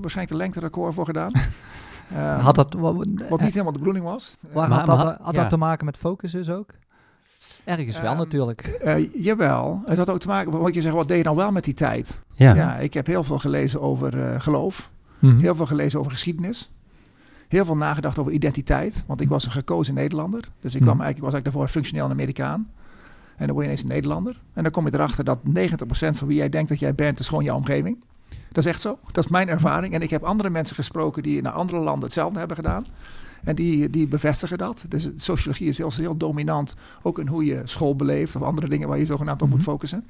[0.00, 1.32] waarschijnlijk de lengterecord voor gedaan.
[2.40, 2.94] had dat, wat,
[3.28, 4.36] wat niet helemaal de bedoeling was.
[4.52, 6.70] Maar, had, dat, had dat te maken met focus dus ook?
[7.64, 8.80] Ergens wel um, natuurlijk.
[9.14, 11.64] jawel, het had ook te maken, wat je zegt, wat deed je dan wel met
[11.64, 12.18] die tijd?
[12.32, 15.40] Ja, ja ik heb heel veel gelezen over geloof, mm -hmm.
[15.40, 16.70] heel veel gelezen over geschiedenis.
[17.48, 20.48] Heel veel nagedacht over identiteit, want ik was een gekozen Nederlander.
[20.60, 22.70] Dus ik, kwam eigenlijk, ik was eigenlijk daarvoor functioneel Amerikaan.
[23.42, 24.40] En dan word je ineens een Nederlander.
[24.52, 25.42] En dan kom je erachter dat 90%
[25.90, 28.04] van wie jij denkt dat jij bent, is gewoon jouw omgeving.
[28.48, 28.98] Dat is echt zo.
[29.12, 29.94] Dat is mijn ervaring.
[29.94, 32.86] En ik heb andere mensen gesproken die in andere landen hetzelfde hebben gedaan.
[33.44, 34.84] En die, die bevestigen dat.
[34.88, 36.74] Dus sociologie is heel, heel dominant.
[37.02, 39.68] Ook in hoe je school beleeft of andere dingen waar je zogenaamd op moet mhm.
[39.68, 40.04] focussen.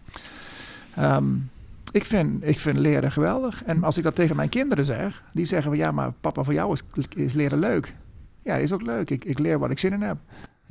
[0.99, 1.51] Um,
[1.93, 3.65] ik, vind, ik vind leren geweldig.
[3.65, 6.55] En als ik dat tegen mijn kinderen zeg, die zeggen van ja, maar papa, voor
[6.55, 6.83] jou is,
[7.17, 7.95] is leren leuk.
[8.43, 9.11] Ja, dat is ook leuk.
[9.11, 10.17] Ik, ik leer wat ik zin in heb.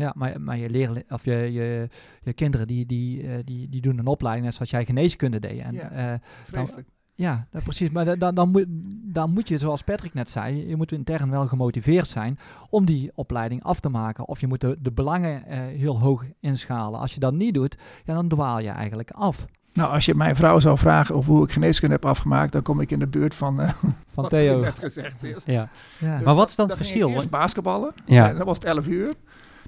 [0.02, 1.90] Ja, maar, maar je, leren, of je, je,
[2.22, 5.60] je kinderen die, die, uh, die, die doen een opleiding net zoals jij geneeskunde deed.
[5.62, 6.20] En, ja, uh,
[6.52, 6.70] dan,
[7.16, 7.90] ja, precies.
[7.90, 8.66] Maar dan, dan, moet,
[9.14, 13.12] dan moet je, zoals Patrick net zei, je moet intern wel gemotiveerd zijn om die
[13.16, 14.28] opleiding af te maken.
[14.28, 17.00] Of je moet de, de belangen uh, heel hoog inschalen.
[17.00, 19.46] Als je dat niet doet, ja, dan dwaal je eigenlijk af.
[19.74, 22.82] Nou, als je mijn vrouw zou vragen of hoe ik geneeskunde heb afgemaakt, dan kom
[22.82, 24.60] ik in de buurt van, uh, van wat Theo.
[24.60, 25.44] net gezegd is.
[25.46, 25.70] Ja.
[26.00, 26.16] ja.
[26.16, 27.24] Dus maar wat is dan het verschil?
[27.30, 27.94] basketballen.
[28.06, 28.30] Ja.
[28.30, 29.14] En dan was het 11 uur.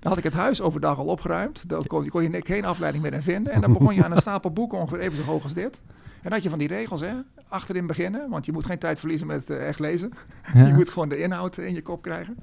[0.03, 1.69] Dan had ik het huis overdag al opgeruimd.
[1.69, 3.53] Dan kon, kon je geen afleiding meer in vinden.
[3.53, 5.81] En dan begon je aan een stapel boeken ongeveer even zo hoog als dit.
[5.85, 7.13] En dan had je van die regels, hè.
[7.47, 10.11] Achterin beginnen, want je moet geen tijd verliezen met uh, echt lezen.
[10.53, 12.37] je moet gewoon de inhoud in je kop krijgen.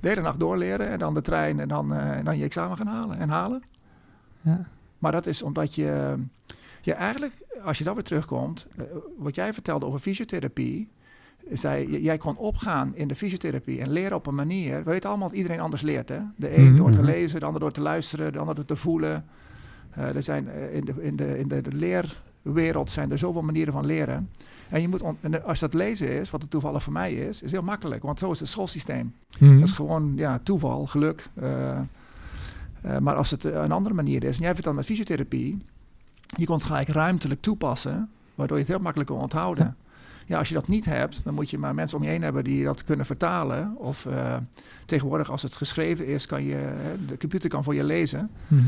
[0.00, 2.76] De hele nacht doorleren en dan de trein en dan, uh, en dan je examen
[2.76, 3.62] gaan halen en halen.
[4.40, 4.66] Ja.
[4.98, 6.14] Maar dat is omdat je,
[6.80, 8.84] je eigenlijk, als je dan weer terugkomt, uh,
[9.18, 10.88] wat jij vertelde over fysiotherapie,
[11.52, 14.76] zei, jij kon opgaan in de fysiotherapie en leren op een manier.
[14.84, 16.08] We weten allemaal dat iedereen anders leert.
[16.08, 16.18] Hè?
[16.36, 17.06] De een mhm, door te mhm.
[17.06, 19.24] lezen, de ander door te luisteren, de ander door te voelen.
[19.98, 21.72] Uh, er zijn, uh, in, de, in, de, in de, de,
[22.42, 24.30] leerwereld zijn er zoveel manieren van leren.
[24.68, 27.50] En je moet en als dat lezen is, wat het toevallig voor mij is, is
[27.50, 28.02] heel makkelijk.
[28.02, 29.14] Want zo is het schoolsysteem.
[29.38, 31.28] Mm Dat is gewoon ja, toeval, geluk.
[31.42, 31.78] Uh,
[33.00, 35.58] maar als het een andere manier is, en jij vertelt met fysiotherapie,
[36.26, 39.76] je kon het gelijk ruimtelijk toepassen, waardoor je het heel makkelijk kon onthouden.
[40.30, 42.44] Ja, als je dat niet hebt, dan moet je maar mensen om je heen hebben
[42.44, 43.74] die dat kunnen vertalen.
[43.76, 44.36] Of uh,
[44.86, 46.72] tegenwoordig, als het geschreven is, kan je,
[47.06, 48.30] de computer kan voor je lezen.
[48.48, 48.58] Mm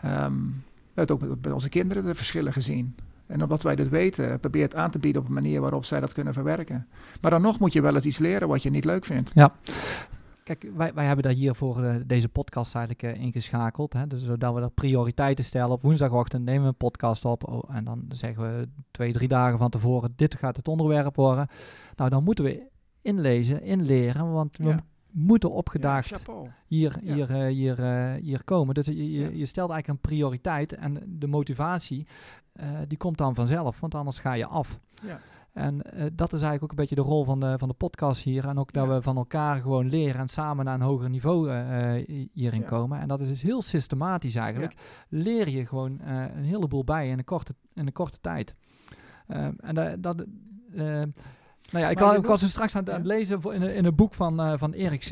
[0.00, 0.12] -hmm.
[0.24, 2.94] um, we hebben ook bij onze kinderen de verschillen gezien.
[3.26, 6.00] En omdat wij dit weten, probeer het aan te bieden op een manier waarop zij
[6.00, 6.86] dat kunnen verwerken.
[7.20, 9.30] Maar dan nog moet je wel eens iets leren wat je niet leuk vindt.
[9.34, 9.54] Ja.
[10.50, 13.92] Kijk, wij, wij hebben daar hier voor uh, deze podcast eigenlijk uh, ingeschakeld.
[13.92, 14.06] Hè?
[14.06, 15.70] Dus zodat we er prioriteiten stellen.
[15.70, 17.48] Op woensdagochtend nemen we een podcast op.
[17.48, 21.48] Oh, en dan zeggen we twee, drie dagen van tevoren: dit gaat het onderwerp worden.
[21.96, 22.66] Nou, dan moeten we
[23.02, 24.32] inlezen, inleren.
[24.32, 24.74] Want we
[25.10, 26.18] moeten opgedaagd ja,
[26.66, 27.80] hier, hier, uh, hier,
[28.22, 28.74] hier komen.
[28.74, 30.74] Dus je, je, je, stelt eigenlijk een prioriteit.
[30.74, 32.06] En de motivatie,
[32.88, 33.80] die komt dan vanzelf.
[33.80, 34.78] Want anders ga je af.
[35.02, 35.20] Ja.
[35.52, 38.22] En uh, dat is eigenlijk ook een beetje de rol van de, van de podcast
[38.22, 38.48] hier.
[38.48, 42.28] En ook dat we van elkaar gewoon leren en samen naar een hoger niveau uh,
[42.32, 42.66] hierin ja.
[42.66, 43.00] komen.
[43.00, 44.72] En dat is dus heel systematisch eigenlijk.
[44.72, 44.78] Ja.
[45.08, 48.54] Leer je gewoon uh, een heleboel bij in een korte, in een korte tijd.
[49.26, 50.26] Ehm, en dat...
[51.72, 53.94] Nou ja, ik, was, ik was dus straks aan, aan, het lezen in, in een
[53.94, 55.02] boek van, van Erik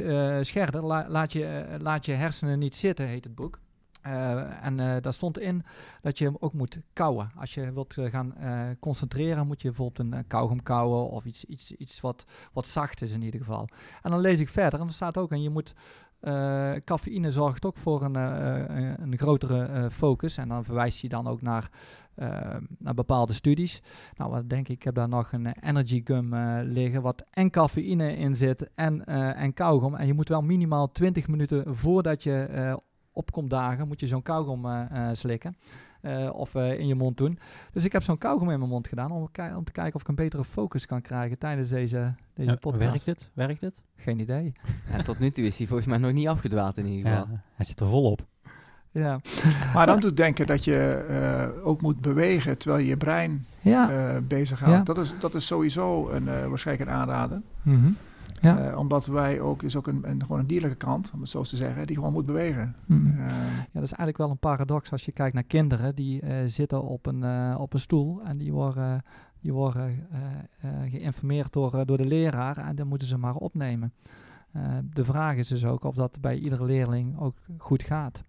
[0.42, 0.85] Scherder.
[0.85, 3.59] La, laat, je, laat je hersenen niet zitten, heet het boek.
[4.09, 5.64] Uh, en uh, daar stond in
[6.01, 7.31] dat je hem ook moet kouwen.
[7.37, 8.35] Als je wilt uh, gaan
[8.81, 13.12] concentreren, moet je bijvoorbeeld een kauwgom kouwen of iets, iets, iets wat, wat zacht is
[13.12, 13.68] in ieder geval.
[14.03, 15.75] En dan lees ik verder en er staat ook, en je moet
[16.85, 18.14] cafeïne zorgt ook voor een,
[19.03, 20.37] een grotere focus.
[20.37, 21.71] En dan verwijst hij dan ook naar,
[22.79, 23.83] naar bepaalde studies.
[24.16, 28.16] Nou, wat denk ik, ik heb daar nog een energy gum liggen, wat en cafeïne
[28.16, 29.94] in zit en, en kauwgom.
[29.94, 32.79] En je moet wel minimaal 20 minuten voordat je
[33.18, 35.57] opkomt dagen, moet je zo'n kauwgom uh, slikken.
[36.02, 37.38] Uh, of in je mond doen.
[37.72, 39.20] Dus ik heb zo'n kauwgom in mijn mond gedaan om,
[39.57, 42.90] om, te kijken of ik een betere focus kan krijgen tijdens deze, deze podcast.
[42.90, 43.31] Werkt het?
[43.33, 43.83] Werkt het?
[43.96, 44.52] Geen idee.
[44.90, 47.26] Ja, tot nu toe is hij volgens mij nog niet afgedwaald in ieder geval.
[47.31, 48.26] Ja, hij zit er volop.
[48.90, 49.20] Ja.
[49.74, 51.07] maar dan doet denken dat je
[51.57, 53.90] uh, ook moet bewegen terwijl je je brein ja.
[53.90, 54.76] uh, bezighoudt.
[54.76, 54.83] Ja.
[54.83, 57.42] Dat, is, dat is sowieso een, uh, waarschijnlijk een aanrader.
[57.62, 57.96] Mm -hmm.
[58.41, 58.71] Ja.
[58.71, 61.43] Uh, omdat wij ook, is ook een, een, gewoon een dierlijke kant, om het zo
[61.43, 62.75] te zeggen, die gewoon moet bewegen.
[62.87, 63.07] Mm.
[63.07, 66.37] Uh, ja, dat is eigenlijk wel een paradox als je kijkt naar kinderen die uh,
[66.47, 69.03] zitten op een, op een stoel en die worden,
[69.41, 70.07] die worden
[70.88, 73.93] geïnformeerd door, door de leraar en dan moeten ze maar opnemen.
[74.93, 78.25] de vraag is dus ook of dat bij iedere leerling ook goed gaat.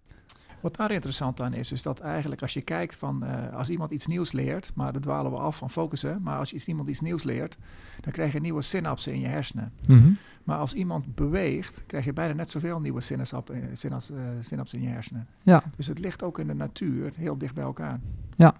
[0.60, 3.90] Wat daar interessant aan is, is dat eigenlijk als je kijkt van uh, als iemand
[3.90, 7.22] iets nieuws leert, maar dan dwalen we af van focussen, maar als iemand iets nieuws
[7.22, 7.56] leert,
[8.00, 9.72] dan krijg je nieuwe synapsen in je hersenen.
[9.86, 10.16] Mm -hmm.
[10.44, 14.88] Maar als iemand beweegt, krijg je bijna net zoveel nieuwe synapsen, uh, synapsen in je
[14.88, 15.26] hersenen.
[15.42, 15.62] Ja.
[15.76, 18.00] Dus het ligt ook in de natuur heel dicht bij elkaar.
[18.36, 18.54] Ja.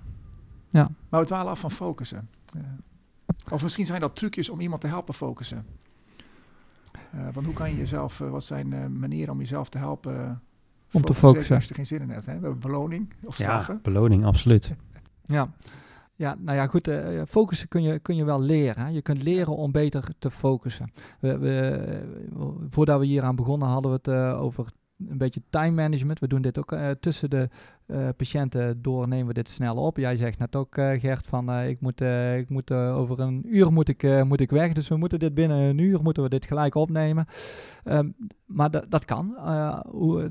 [0.71, 0.89] ja.
[1.09, 2.29] Maar we dwalen af van focussen.
[2.57, 2.63] Uh,
[3.51, 5.65] of misschien zijn dat trucjes om iemand te helpen focussen.
[7.33, 10.41] want hoe kan je jezelf, wat zijn manieren om jezelf te helpen
[10.93, 11.55] om te focussen.
[11.55, 12.27] Als je er geen zin in hebt.
[12.27, 12.33] Hè?
[12.33, 13.75] We hebben beloning of straffen.
[13.75, 14.75] Ja, beloning, absoluut.
[15.23, 15.51] ja.
[16.15, 16.89] Ja, nou ja, goed.
[16.89, 18.85] Uh, focussen kun je, kun je wel leren.
[18.85, 18.91] Hè.
[18.91, 20.91] Je kunt leren om beter te focussen.
[21.21, 22.03] We, we,
[22.71, 24.67] voordat we hier aan begonnen hadden we het uh, over
[25.09, 26.19] een beetje time management.
[26.19, 27.49] We doen dit ook uh, tussen de
[27.91, 29.97] uh, patiënten door nemen we dit snel op.
[29.97, 32.01] Jij zegt net ook, uh, Gert, van ik moet,
[32.37, 34.73] ik moet over een uur moet ik, moet ik weg.
[34.73, 37.27] Dus we moeten dit binnen een uur moeten we dit gelijk opnemen.
[37.85, 38.15] Um,
[38.47, 39.37] maar dat kan.
[39.91, 40.31] Hoe,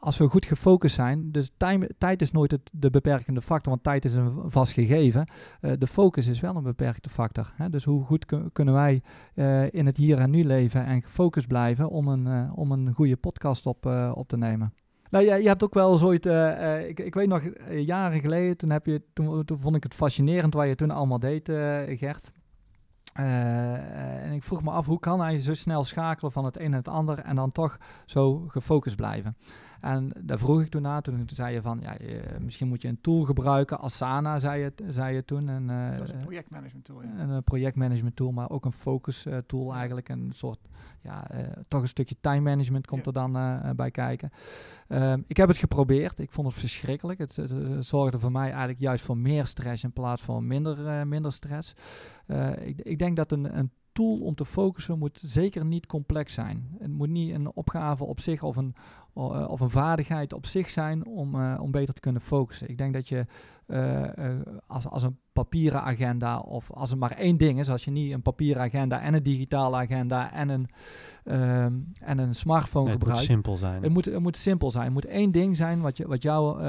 [0.00, 1.32] als we goed gefocust zijn.
[1.32, 1.50] Dus
[1.98, 5.26] tijd is nooit het, de beperkende factor, want tijd is een vast gegeven.
[5.60, 7.52] de focus is wel een beperkte factor.
[7.56, 7.70] Hè?
[7.70, 9.02] Dus hoe goed kunnen wij
[9.70, 13.66] in het hier en nu leven en gefocust blijven om een, om een goede podcast
[13.66, 14.72] op, op te nemen.
[15.14, 16.26] Nou ja, je hebt ook wel zoiets.
[16.26, 19.76] Uh, uh, ik, ik weet nog, uh, jaren geleden, toen, heb je, toen, toen, vond
[19.76, 21.48] ik het fascinerend wat je toen allemaal deed,
[21.98, 22.32] Gert.
[23.12, 26.72] en ik vroeg me af, hoe kan hij zo snel schakelen van het een en
[26.72, 29.36] het ander en dan toch zo gefocust blijven?
[29.84, 31.00] En daar vroeg ik toen na.
[31.00, 31.96] Toen zei je van, ja,
[32.40, 33.80] misschien moet je een tool gebruiken.
[33.80, 35.48] Asana, zei je, zei je toen.
[35.48, 37.18] En, uh, dat is een projectmanagement tool, ja.
[37.18, 40.08] Een projectmanagement tool, maar ook een focus uh, tool eigenlijk.
[40.08, 40.58] Een soort,
[41.00, 43.12] ja, uh, toch een stukje time management komt ja.
[43.12, 44.30] er dan bij kijken.
[44.88, 46.18] Ehm, ik heb het geprobeerd.
[46.18, 47.18] Ik vond het verschrikkelijk.
[47.18, 51.06] Het, het, het, zorgde voor mij eigenlijk juist voor meer stress in plaats van minder,
[51.06, 51.74] minder stress.
[52.60, 56.76] Ik, ik, denk dat een, een tool om te focussen moet zeker niet complex zijn.
[56.78, 58.74] Het moet niet een opgave op zich of een,
[59.48, 62.68] of een vaardigheid op zich zijn om, uh, om beter te kunnen focussen.
[62.68, 63.26] Ik denk dat je
[63.66, 64.02] uh,
[64.66, 68.12] als, als een papieren agenda of als er maar één ding is, als je niet
[68.12, 70.68] een papieren agenda en een digitale agenda en een,
[71.24, 73.20] um, en een smartphone nee, gebruikt.
[73.20, 73.82] Het moet simpel zijn.
[73.82, 74.84] Het moet, het moet simpel zijn.
[74.84, 76.62] Het moet één ding zijn wat je, wat jou,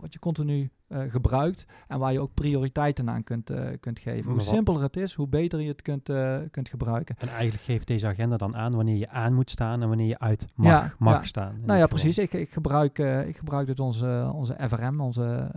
[0.00, 0.70] wat je continu
[1.08, 4.30] gebruikt en waar je ook prioriteiten aan kunt, kunt geven.
[4.30, 6.10] Hoe simpeler het is, hoe beter je het kunt,
[6.50, 7.14] kunt gebruiken.
[7.18, 10.18] En eigenlijk geeft deze agenda dan aan wanneer je aan moet staan en wanneer je
[10.18, 11.22] uit mag, ja, mag ja.
[11.22, 11.60] staan.
[11.64, 12.18] Nou ja, precies.
[12.18, 15.50] Ik, ik, gebruik, ik gebruik dus onze, onze FRM, onze,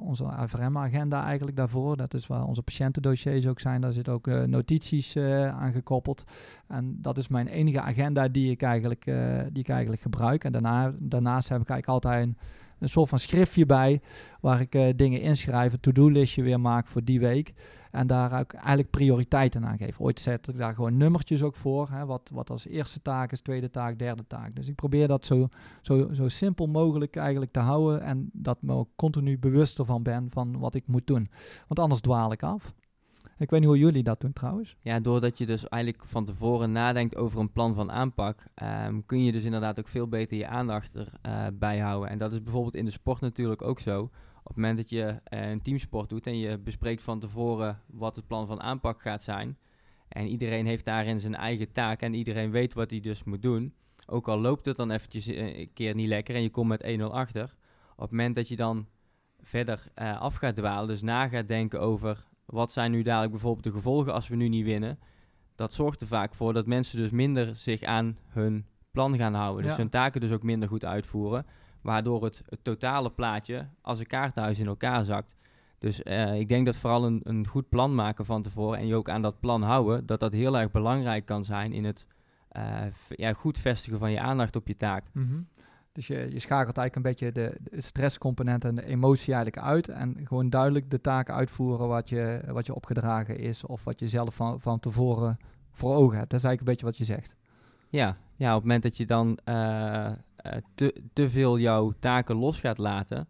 [0.00, 1.96] onze FRM-agenda eigenlijk daarvoor.
[1.96, 3.80] Dat is waar onze patiëntendossiers ook zijn.
[3.80, 5.16] Daar zit ook notities
[5.52, 6.24] aan gekoppeld.
[6.68, 9.04] En dat is mijn enige agenda die ik eigenlijk,
[9.52, 10.44] die ik eigenlijk gebruik.
[10.44, 12.36] En daarna, daarnaast heb ik eigenlijk altijd een
[12.84, 14.00] een soort van schriftje bij
[14.40, 17.52] waar ik uh, dingen inschrijf, een to-do-listje weer maak voor die week.
[17.94, 20.00] En daar ook eigenlijk prioriteiten aan geef.
[20.00, 21.88] Ooit zet ik daar gewoon nummertjes ook voor.
[21.90, 24.56] Hè, wat, wat als eerste taak is, tweede taak, derde taak.
[24.56, 25.48] Dus ik probeer dat zo,
[25.82, 28.00] zo, zo simpel mogelijk eigenlijk te houden.
[28.00, 31.30] En dat me ook continu bewuster van ben van wat ik moet doen.
[31.66, 32.74] Want anders dwaal ik af.
[33.38, 34.76] Ik weet niet hoe jullie dat doen trouwens.
[34.80, 38.44] Ja, doordat je dus eigenlijk van tevoren nadenkt over een plan van aanpak,
[38.86, 42.10] um, kun je dus inderdaad ook veel beter je aandacht erbij uh, houden.
[42.10, 44.10] En dat is bijvoorbeeld in de sport natuurlijk ook zo.
[44.44, 48.16] Op het moment dat je uh, een teamsport doet en je bespreekt van tevoren wat
[48.16, 49.58] het plan van aanpak gaat zijn.
[50.08, 53.74] En iedereen heeft daarin zijn eigen taak en iedereen weet wat hij dus moet doen.
[54.06, 57.02] Ook al loopt het dan eventjes een keer niet lekker en je komt met 1-0
[57.02, 57.54] achter.
[57.94, 58.86] Op het moment dat je dan
[59.40, 63.64] verder uh, af gaat dwalen, dus na gaat denken over wat zijn nu dadelijk bijvoorbeeld
[63.64, 64.98] de gevolgen als we nu niet winnen?
[65.54, 69.62] Dat zorgt er vaak voor dat mensen dus minder zich aan hun plan gaan houden.
[69.62, 69.78] Dus ja.
[69.78, 71.46] hun taken dus ook minder goed uitvoeren.
[71.84, 75.34] Waardoor het, het totale plaatje als een kaarthuis in elkaar zakt.
[75.78, 78.94] Dus uh, ik denk dat vooral een, een goed plan maken van tevoren en je
[78.94, 82.06] ook aan dat plan houden, dat dat heel erg belangrijk kan zijn in het
[82.56, 85.04] uh, ja, goed vestigen van je aandacht op je taak.
[85.12, 85.46] Mm -hmm.
[85.92, 89.88] Dus je, je schakelt eigenlijk een beetje de, de stresscomponent en de emotie eigenlijk uit.
[89.88, 93.64] En gewoon duidelijk de taken uitvoeren wat je, wat je opgedragen is.
[93.64, 95.38] Of wat je zelf van, van tevoren
[95.72, 96.30] voor ogen hebt.
[96.30, 97.36] Dat is eigenlijk een beetje wat je zegt.
[97.88, 100.10] Ja, ja op het moment dat je dan uh,
[100.74, 103.28] te, te veel jouw taken los gaat laten.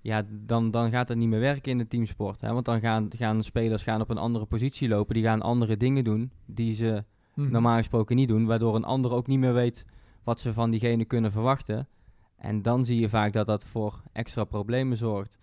[0.00, 2.40] Ja, dan, dan gaat het niet meer werken in de teamsport.
[2.40, 2.52] Hè?
[2.52, 5.14] Want dan gaan, gaan spelers gaan op een andere positie lopen.
[5.14, 7.50] Die gaan andere dingen doen die ze mhm.
[7.50, 8.46] normaal gesproken niet doen.
[8.46, 9.86] Waardoor een ander ook niet meer weet
[10.24, 11.88] wat ze van diegene kunnen verwachten.
[12.36, 15.38] En dan zie je vaak dat dat voor extra problemen zorgt.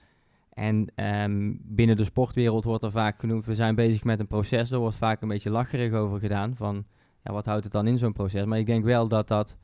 [0.53, 4.71] En ehm, binnen de sportwereld wordt er vaak genoemd, we zijn bezig met een proces.
[4.71, 6.85] Er wordt vaak een beetje lacherig over gedaan van,
[7.23, 8.45] ja, wat houdt het dan in zo'n proces?
[8.45, 9.57] Maar ik denk wel dat dat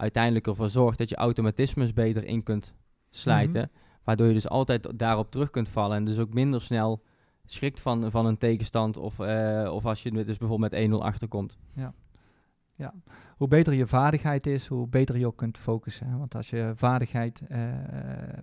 [0.00, 2.74] uiteindelijk ervoor zorgt dat je automatismes beter in kunt
[3.10, 3.70] slijten.
[3.72, 4.02] Mhm.
[4.04, 7.02] Waardoor je dus altijd daarop terug kunt vallen en dus ook minder snel
[7.44, 11.58] schrikt van, van een tegenstand of, uh, of als je dus bijvoorbeeld met 1-0 achterkomt.
[11.74, 11.94] Ja.
[12.80, 12.94] Ja,
[13.36, 16.18] hoe beter je vaardigheid is, hoe beter je ook kunt focussen.
[16.18, 17.74] Want als je vaardigheid, uh,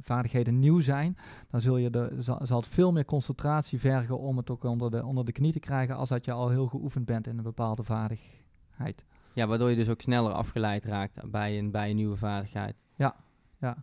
[0.02, 1.18] vaardigheden nieuw zijn,
[1.50, 4.92] dan zul je de, zal, zal, het veel meer concentratie vergen om het ook onder
[4.92, 7.44] de, onder de knie te krijgen, als dat je al heel geoefend bent in een
[7.44, 9.06] bepaalde vaardigheid.
[9.38, 12.76] Ja, waardoor je dus ook sneller afgeleid raakt bij een, bij een nieuwe vaardigheid.
[12.96, 13.16] Ja,
[13.60, 13.78] ja.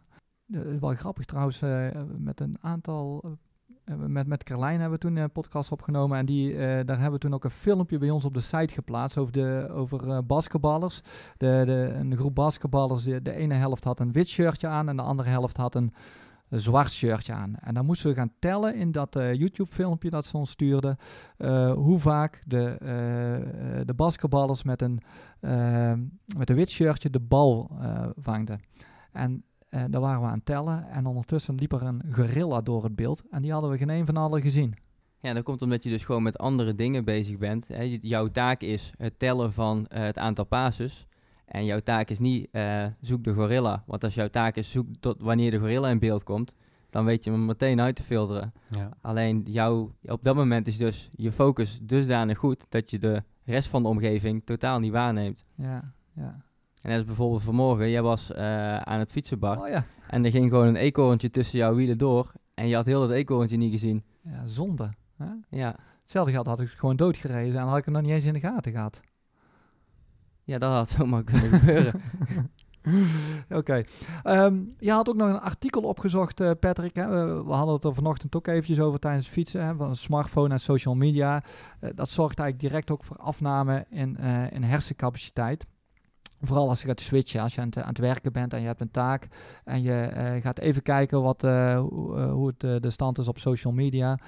[0.81, 1.89] wel grappig trouwens, uh,
[2.19, 3.37] met een aantal
[3.85, 6.19] met, met Carlijn hebben we toen een podcast opgenomen.
[6.19, 9.19] En die, daar hebben we toen ook een filmpje bij ons op de site geplaatst
[9.19, 11.01] over, de, over basketballers.
[11.37, 14.97] De, de, een groep basketballers, de, de ene helft had een wit shirtje aan en
[14.97, 15.95] de andere helft had een,
[16.51, 17.55] zwart shirtje aan.
[17.55, 20.97] En dan moesten we gaan tellen in dat uh, YouTube-filmpje dat ze ons stuurden,
[21.75, 22.77] hoe vaak de,
[23.87, 25.01] de basketballers met een,
[26.37, 27.71] met een wit shirtje de bal
[28.17, 28.61] vangden.
[29.13, 32.97] En daar waren we aan het tellen en ondertussen liep er een gorilla door het
[32.97, 34.75] beeld en die hadden we geen een van allen gezien.
[35.21, 37.69] Ja, dat komt omdat je dus gewoon met andere dingen bezig bent.
[37.69, 37.99] Hè.
[38.01, 41.07] Jouw taak is het tellen van het aantal passes.
[41.45, 43.83] En jouw taak is niet uh, zoek de gorilla.
[43.87, 46.55] Want als jouw taak is zoek tot wanneer de gorilla in beeld komt,
[46.91, 48.53] dan weet je hem meteen uit te filteren.
[48.69, 48.89] Ja.
[49.01, 53.69] Alleen jou, op dat moment is dus je focus dusdanig goed dat je de rest
[53.69, 55.45] van de omgeving totaal niet waarneemt.
[55.55, 56.43] Ja, ja.
[56.83, 59.61] En dat is bijvoorbeeld vanmorgen, jij was uh, aan het fietsen, Bart.
[59.61, 59.85] Oh, ja.
[60.09, 62.33] En er ging gewoon een eekhoorntje tussen jouw wielen door.
[62.55, 64.03] En je had heel dat eekhoorntje niet gezien.
[64.23, 64.91] Ja, zonde.
[65.17, 65.27] Hè?
[65.49, 65.77] Ja.
[66.01, 68.41] Hetzelfde geld had ik gewoon doodgereden en had ik het nog niet eens in de
[68.41, 69.01] gaten gehad.
[70.45, 72.01] Ja, dat had zomaar kunnen gebeuren.
[73.59, 73.83] Oké.
[74.23, 76.97] Ehm, je had ook nog een artikel opgezocht, uh, Patrick.
[76.97, 77.09] Hè?
[77.45, 79.65] We, hadden het er vanochtend ook eventjes over tijdens het fietsen.
[79.65, 79.75] Hè?
[79.75, 81.43] Van een smartphone en social media.
[81.81, 84.17] Uh, dat zorgt eigenlijk direct ook voor afname in,
[84.51, 85.67] in hersencapaciteit.
[86.41, 88.67] Vooral als je gaat switchen, als je aan het, aan het werken bent en je
[88.67, 89.29] hebt een taak
[89.65, 94.19] en je gaat even kijken wat, hoe, het de stand is op social media.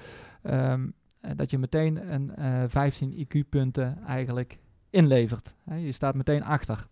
[0.43, 0.93] Um,
[1.35, 2.31] dat je meteen een
[2.69, 5.55] 15 IQ-punten eigenlijk inlevert.
[5.75, 6.87] je staat meteen achter.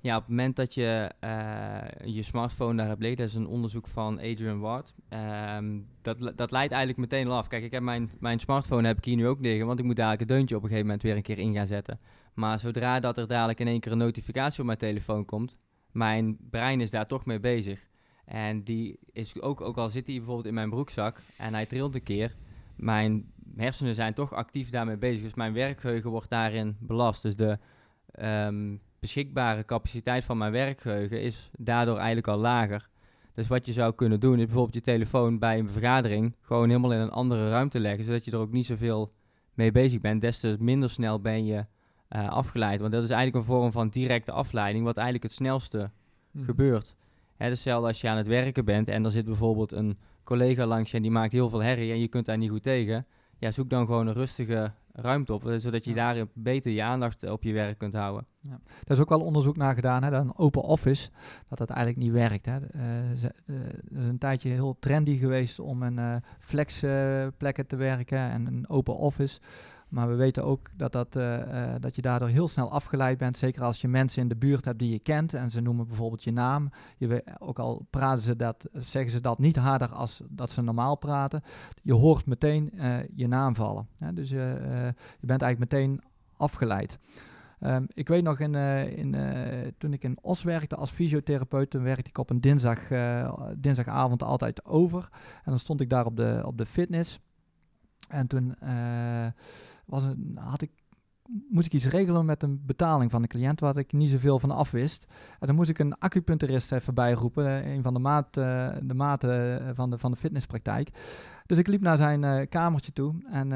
[0.00, 1.10] Ja, op het moment dat je
[2.04, 4.94] je smartphone daar hebt liggen, dat is een onderzoek van Adrian Ward.
[5.56, 7.48] Um, dat, dat leidt eigenlijk meteen al af.
[7.48, 9.96] Kijk, ik heb mijn, mijn smartphone heb ik hier nu ook liggen, want ik moet
[9.96, 12.00] dadelijk het deuntje op een gegeven moment weer een keer in gaan zetten.
[12.34, 15.56] Maar zodra dat er dadelijk in één keer een notificatie op mijn telefoon komt,
[15.92, 17.88] mijn brein is daar toch mee bezig.
[18.24, 21.94] En die is ook, ook al zit hij bijvoorbeeld in mijn broekzak en hij trilt
[21.94, 22.34] een keer,
[22.76, 25.22] mijn hersenen zijn toch actief daarmee bezig.
[25.22, 27.22] Dus mijn werkgeheugen wordt daarin belast.
[27.22, 27.58] Dus de
[28.20, 32.88] um, beschikbare capaciteit van mijn werkgeheugen is daardoor eigenlijk al lager.
[33.34, 36.92] Dus wat je zou kunnen doen, is bijvoorbeeld je telefoon bij een vergadering gewoon helemaal
[36.92, 39.12] in een andere ruimte leggen, zodat je er ook niet zoveel
[39.54, 40.20] mee bezig bent.
[40.20, 41.64] Des te minder snel ben je
[42.10, 42.80] uh, afgeleid.
[42.80, 45.90] Want dat is eigenlijk een vorm van directe afleiding, wat eigenlijk het snelste
[46.30, 46.44] hmm.
[46.44, 46.96] gebeurt.
[47.36, 50.90] Hè, dus als je aan het werken bent en er zit bijvoorbeeld een collega langs
[50.90, 53.06] je en die maakt heel veel herrie en je kunt daar niet goed tegen.
[53.44, 57.30] Ja, zoek dan gewoon een rustige ruimte op, eh, zodat je daar beter je aandacht
[57.30, 58.26] op je werk kunt houden.
[58.40, 58.60] Ja.
[58.84, 61.10] Er is ook wel onderzoek naar gedaan, hè, dat een open office,
[61.48, 62.46] dat dat eigenlijk niet werkt.
[62.46, 62.58] Hè.
[62.74, 63.26] Uh, is
[63.92, 66.80] een tijdje heel trendy geweest om een uh, flex
[67.36, 69.40] plekken te werken en een open office.
[69.94, 73.36] Maar we weten ook dat, dat, uh, uh, dat je daardoor heel snel afgeleid bent.
[73.36, 75.34] Zeker als je mensen in de buurt hebt die je kent.
[75.34, 76.70] En ze noemen bijvoorbeeld je naam.
[76.96, 80.96] Je, ook al praten ze dat, zeggen ze dat niet harder als dat ze normaal
[80.96, 81.42] praten.
[81.82, 83.88] Je hoort meteen uh, je naam vallen.
[84.14, 86.00] Dus je bent eigenlijk meteen
[86.36, 86.98] afgeleid.
[87.60, 89.14] Um, ik weet nog, in, in,
[89.78, 92.78] toen ik in Os werkte als fysiotherapeut, toen werkte ik op een dinsdag,
[93.56, 95.08] dinsdagavond altijd over.
[95.12, 97.20] En dan stond ik daar op de, op de fitness.
[98.08, 98.54] En toen
[99.86, 100.70] was een, had ik
[101.48, 104.50] moest ik iets regelen met een betaling van de cliënt waar ik niet zoveel van
[104.50, 105.06] afwist.
[105.38, 109.90] En dan moest ik een acupuncturist even bijroepen, een van de, maat, de maten van
[109.90, 110.90] de, van de fitnesspraktijk.
[111.46, 113.52] Dus ik liep naar zijn kamertje toe en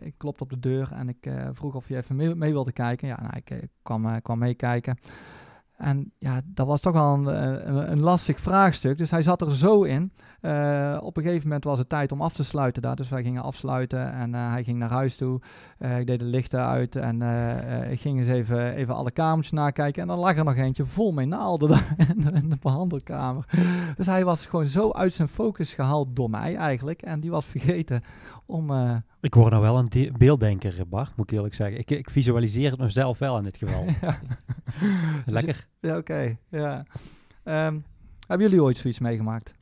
[0.00, 3.08] ik klopte op de deur en ik vroeg of hij even mee, mee, wilde kijken.
[3.08, 4.98] Ja, nou, ik kwam, kwam meekijken.
[5.82, 7.26] En ja, dat was toch wel een,
[7.68, 8.98] een, een, lastig vraagstuk.
[8.98, 10.12] Dus hij zat er zo in.
[10.40, 12.96] Uh, op een gegeven moment was het tijd om af te sluiten daar.
[12.96, 15.40] Dus wij gingen afsluiten en uh, hij ging naar huis toe.
[15.98, 17.22] Ik deed de lichten uit en
[17.90, 20.02] ik ging eens even, even alle kamers nakijken.
[20.02, 21.70] En dan lag er nog eentje vol met naalden
[22.34, 23.44] in de behandelkamer.
[23.96, 27.02] Dus hij was gewoon zo uit zijn focus gehaald door mij eigenlijk.
[27.02, 28.02] En die was vergeten
[28.52, 28.70] om
[29.20, 31.78] ik word nou wel een beelddenker, Bart, moet ik eerlijk zeggen.
[31.78, 33.84] Ik, ik visualiseer het mezelf wel in dit geval.
[35.26, 35.66] Lekker.
[35.80, 36.36] Ja, oké.
[36.48, 36.84] ja.
[37.44, 37.84] Um,
[38.26, 39.54] hebben jullie ooit zoiets meegemaakt?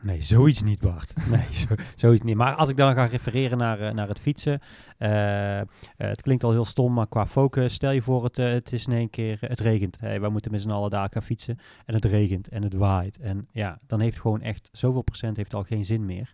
[0.00, 1.12] Nee, zoiets niet, Bart.
[1.30, 2.36] Nee, zo, zoiets niet.
[2.36, 4.60] Maar als ik dan ga refereren naar, uh, naar het fietsen.
[4.98, 5.62] Uh, uh,
[5.96, 7.74] het klinkt al heel stom, maar qua focus.
[7.74, 10.00] Stel je voor, het, het is in één keer, het regent.
[10.00, 11.58] Hey, wij moeten met z'n allen daar gaan fietsen.
[11.84, 13.18] En het regent en het waait.
[13.18, 16.32] En ja, dan heeft gewoon echt zoveel procent heeft al geen zin meer.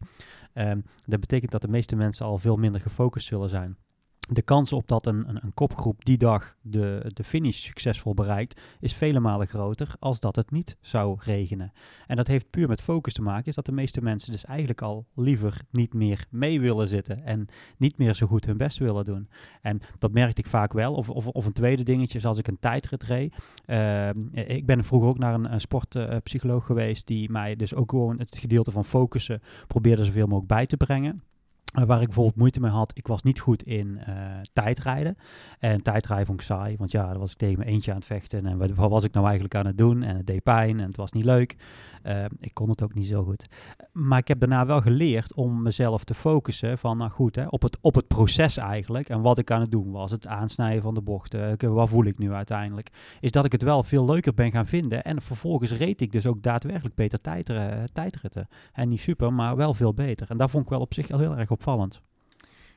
[0.55, 3.77] Um, dat betekent dat de meeste mensen al veel minder gefocust zullen zijn
[4.33, 8.61] de kans op dat een, een, een, kopgroep die dag de, de finish succesvol bereikt,
[8.81, 11.73] is vele malen groter als dat het niet zou regenen.
[12.07, 14.83] En dat heeft puur met focus te maken, is dat de meeste mensen dus eigenlijk
[14.83, 17.47] al liever niet meer mee willen zitten en
[17.77, 19.29] niet meer zo goed hun best willen doen.
[19.63, 20.95] En dat merkte ik vaak wel.
[20.95, 23.35] Of, of, of een tweede dingetje is als ik een tijdrit reed.
[23.67, 28.39] Uh, ik ben vroeger ook naar een sportpsycholoog geweest die mij dus ook gewoon het
[28.39, 31.23] gedeelte van focussen probeerde zoveel mogelijk bij te brengen.
[31.75, 34.15] Waar ik bijvoorbeeld moeite mee had, ik was niet goed in uh,
[34.53, 35.17] tijdrijden.
[35.59, 38.07] En tijdrijden vond ik saai, want ja, dan was ik tegen mijn eentje aan het
[38.07, 38.47] vechten.
[38.47, 40.03] En wat, was ik nou eigenlijk aan het doen?
[40.03, 41.57] En het deed pijn en het was niet leuk.
[42.07, 43.47] Uh, ik kon het ook niet zo goed.
[43.93, 47.63] Maar ik heb daarna wel geleerd om mezelf te focussen van, nou goed, hè, op,
[47.63, 49.09] het, op het proces eigenlijk.
[49.09, 51.73] En wat ik aan het doen was, het aansnijden van de bochten.
[51.75, 52.91] wat voel ik nu uiteindelijk?
[53.21, 55.05] Is dat ik het wel veel leuker ben gaan vinden.
[55.05, 57.21] En vervolgens reed ik dus ook daadwerkelijk beter
[57.93, 58.49] tijdritten.
[58.73, 60.31] En niet super, maar wel veel beter.
[60.31, 62.03] En daar vond ik wel op zich al heel erg op opvallend.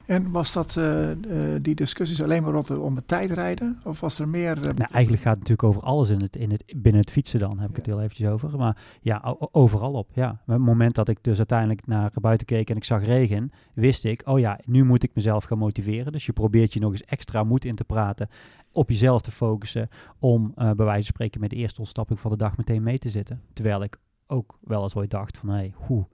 [0.06, 1.16] En was dat uh, uh,
[1.62, 3.80] die discussies alleen maar rond om het tijdrijden?
[3.84, 4.58] Of was er meer?
[4.58, 7.40] Uh, nou, eigenlijk gaat het natuurlijk over alles in het, in het, binnen het fietsen
[7.40, 8.58] dan, heb ik het heel eventjes over.
[8.58, 10.42] Maar ja, overal op, ja.
[10.46, 14.22] Het moment dat ik dus uiteindelijk naar buiten keek en ik zag regen, wist ik,
[14.26, 16.12] oh ja, nu moet ik mezelf gaan motiveren.
[16.12, 18.30] Dus je probeert je nog eens extra moed in te praten,
[18.72, 22.38] op jezelf te focussen, om bij wijze van spreken met de eerste ontsnapping van de
[22.38, 23.42] dag meteen mee te zitten.
[23.54, 26.08] Terwijl ik ook wel eens ooit dacht van, hé, hey, hoe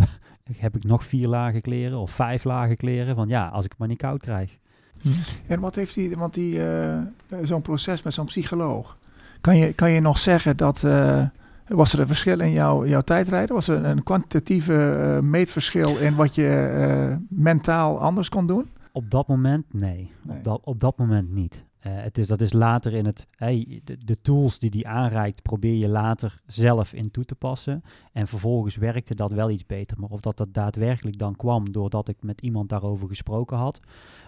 [0.56, 3.14] heb ik nog vier lagen kleren of vijf lagen kleren.
[3.14, 4.58] Van ja, als ik het maar niet koud krijg.
[5.00, 5.08] Hm.
[5.46, 6.98] En wat heeft die, want die, uh,
[7.42, 8.96] zo'n proces met zo'n psycholoog.
[9.40, 11.26] Kan je, kan je nog zeggen dat, uh,
[11.68, 13.54] was er een verschil in jouw, jouw tijdrijden?
[13.54, 18.70] Was er een kwantitatieve uh, meetverschil in wat je mentaal anders kon doen?
[18.92, 20.12] Op dat moment nee.
[20.22, 20.36] nee.
[20.36, 21.64] Op, dat, op dat moment niet.
[21.86, 25.42] Uh, het is, dat is later in het, hey, de, de, tools die die aanreikt,
[25.42, 27.82] probeer je later zelf in toe te passen.
[28.12, 30.00] En vervolgens werkte dat wel iets beter.
[30.00, 33.80] Maar of dat, dat daadwerkelijk dan kwam doordat ik met iemand daarover gesproken had.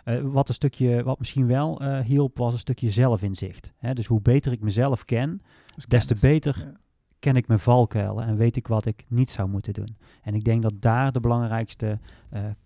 [0.04, 3.72] Uh, wat een stukje, wat misschien wel uh, hielp, was een stukje zelfinzicht.
[3.76, 3.94] Hè?
[3.94, 5.42] Dus hoe beter ik mezelf ken,
[5.88, 6.72] des te beter
[7.18, 9.96] ken ik mijn valkuilen en weet ik wat ik niet zou moeten doen.
[10.22, 11.98] En ik denk dat daar de belangrijkste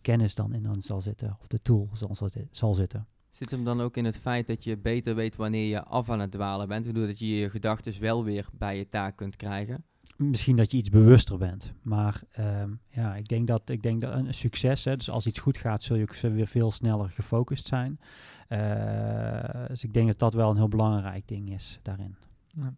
[0.01, 3.07] kennis dan in dan zal zitten, of de tool zal, zal zitten.
[3.35, 6.21] Zit hem dan ook in het feit dat je beter weet wanneer je af aan
[6.21, 9.85] het dwalen bent, waardoor dat je je gedachten wel weer bij je taak kunt krijgen?
[10.17, 11.73] Misschien dat je iets bewuster bent.
[11.83, 15.39] Maar ehm, ja, ik denk dat, ik denk dat een succes, hè, dus als iets
[15.39, 18.01] goed gaat, zul je ook weer veel sneller gefocust zijn.
[18.49, 22.17] Uh, dus ik denk dat dat wel een heel belangrijk ding is daarin.
[22.47, 22.75] Ja.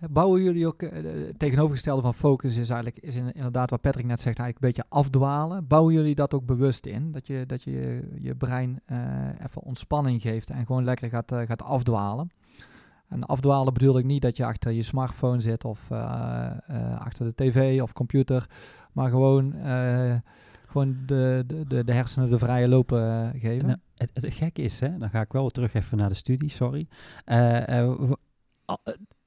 [0.00, 0.90] Bouwen jullie ook, uh,
[1.36, 5.66] tegenovergestelde van focus is eigenlijk, is inderdaad wat Patrick net zegt, eigenlijk een beetje afdwalen.
[5.66, 7.12] Bouwen jullie dat ook bewust in?
[7.12, 11.40] Dat je dat je, je brein uh, even ontspanning geeft en gewoon lekker gaat, uh,
[11.40, 12.30] gaat afdwalen?
[13.08, 15.90] En afdwalen bedoel ik niet dat je achter je smartphone zit of
[16.98, 18.46] achter de tv of computer,
[18.92, 19.54] maar gewoon,
[20.66, 23.66] gewoon de, de, de, hersenen de vrije lopen geven.
[23.66, 26.50] Nou, het, het gekke is, hè, dan ga ik wel terug even naar de studie,
[26.50, 26.86] sorry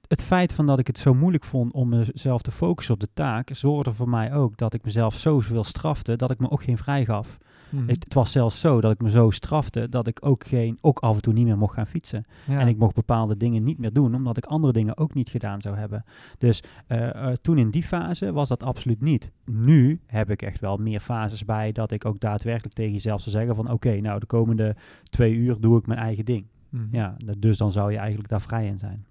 [0.10, 3.10] het feit van dat ik het zo moeilijk vond om mezelf te focussen op de
[3.14, 6.64] taak, zorgde voor mij ook dat ik mezelf zo veel strafte dat ik me ook
[6.64, 7.38] geen vrij gaf.
[7.70, 7.88] Mhm.
[7.88, 11.16] Het, was zelfs zo dat ik me zo strafte dat ik ook, geen, ook af
[11.16, 12.26] en toe niet meer mocht gaan fietsen.
[12.47, 15.62] En ik mocht bepaalde dingen niet meer doen, omdat ik andere dingen ook niet gedaan
[15.62, 16.05] zou hebben.
[16.38, 19.32] Dus uh, uh, toen in die fase was dat absoluut niet.
[19.45, 23.36] Nu heb ik echt wel meer fases bij dat ik ook daadwerkelijk tegen jezelf zou
[23.36, 26.45] zeggen van oké, nou de komende twee uur doe ik mijn eigen ding.
[26.70, 26.84] Mhm.
[26.91, 29.05] Ja, dus dan zou je eigenlijk daar vrij in zijn.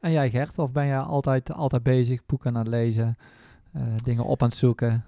[0.00, 3.16] En jij Gert, of ben je altijd, altijd bezig, boeken aan het lezen,
[3.76, 5.04] uh, dingen op aan het zoeken?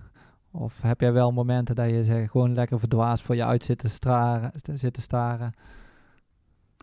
[0.51, 3.79] Of heb jij wel momenten dat je zeg, gewoon lekker verdwaasd voor je uit zit
[3.79, 4.53] te staren?
[4.75, 5.53] Zit te staren?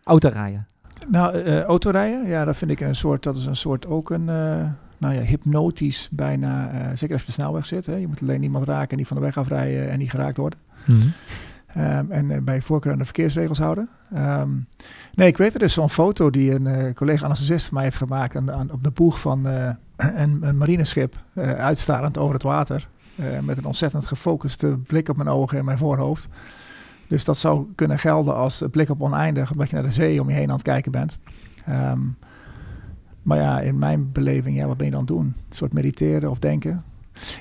[0.04, 0.68] Autorijden.
[1.08, 4.28] Nou, uh, autorijden, ja, dat vind ik een soort, dat is een soort ook een,
[4.28, 7.86] uh, nou ja, hypnotisch bijna, zeker als je op de snelweg zit.
[7.86, 7.96] Hè.
[7.96, 10.60] Je moet alleen niemand raken en die van de weg afrijden en niet geraakt worden.
[10.86, 11.14] Mm -hmm.
[11.78, 13.90] Um, en bij voorkeur aan de verkeersregels houden.
[14.16, 14.68] Um,
[15.14, 18.36] nee, ik weet er dus zo'n foto die een collega anesthesist van mij heeft gemaakt
[18.36, 19.78] aan, op de boeg van een,
[20.42, 21.16] een, marineschip,
[21.58, 22.88] uitstarend over het water.
[23.42, 26.28] met een ontzettend gefocuste blik op mijn ogen en mijn voorhoofd.
[27.08, 30.30] Dus dat zou kunnen gelden als blik op oneindig, omdat je naar de zee om
[30.30, 31.20] je heen aan het kijken bent.
[31.70, 32.18] Um,
[33.22, 35.26] maar ja, in mijn beleving, ja, wat ben je dan doen?
[35.26, 36.84] Een soort mediteren of denken.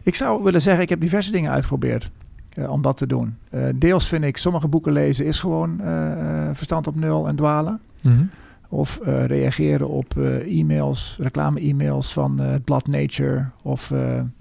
[0.03, 2.11] Ik zou willen zeggen, ik heb diverse dingen uitgeprobeerd
[2.59, 3.37] uh, om dat te doen.
[3.51, 7.81] Uh, deels vind ik, sommige boeken lezen is gewoon uh, verstand op nul en dwalen.
[8.03, 8.31] Mm -hmm.
[8.69, 13.93] Of reageren op e-mails, reclame-e-mails van het blad Nature of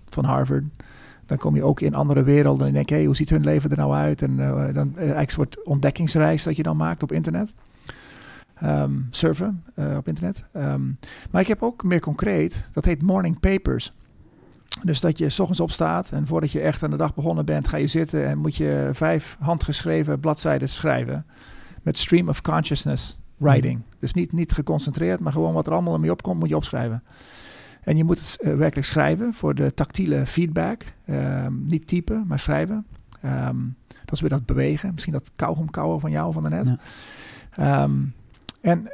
[0.10, 0.64] van Harvard.
[1.26, 3.70] Dan kom je ook in andere werelden en denk je, hey, hoe ziet hun leven
[3.70, 4.22] er nou uit?
[4.22, 4.36] En
[4.74, 7.54] dan eigenlijk een soort ontdekkingsreis dat je dan maakt op internet.
[8.64, 9.64] Um, surfen
[9.98, 10.44] op internet.
[10.56, 10.98] Um,
[11.32, 13.94] maar ik heb ook meer concreet, dat heet morning papers.
[14.84, 17.68] Dus dat je s ochtends opstaat en voordat je echt aan de dag begonnen bent,
[17.68, 21.26] ga je zitten en moet je vijf handgeschreven bladzijden schrijven.
[21.82, 23.78] Met stream of consciousness writing.
[23.78, 23.86] Mm.
[24.00, 27.04] Dus niet, niet geconcentreerd, maar gewoon wat er allemaal mee opkomt, moet je opschrijven.
[27.84, 30.84] En je moet het uh, werkelijk schrijven voor de tactiele feedback.
[31.10, 32.86] Um, niet typen, maar schrijven.
[33.26, 34.92] Um, dat is weer dat bewegen.
[34.94, 36.76] Misschien dat kauwgomkauwen van jou van daarnet.
[37.56, 37.84] Ja.
[37.84, 38.14] Um,
[38.62, 38.88] en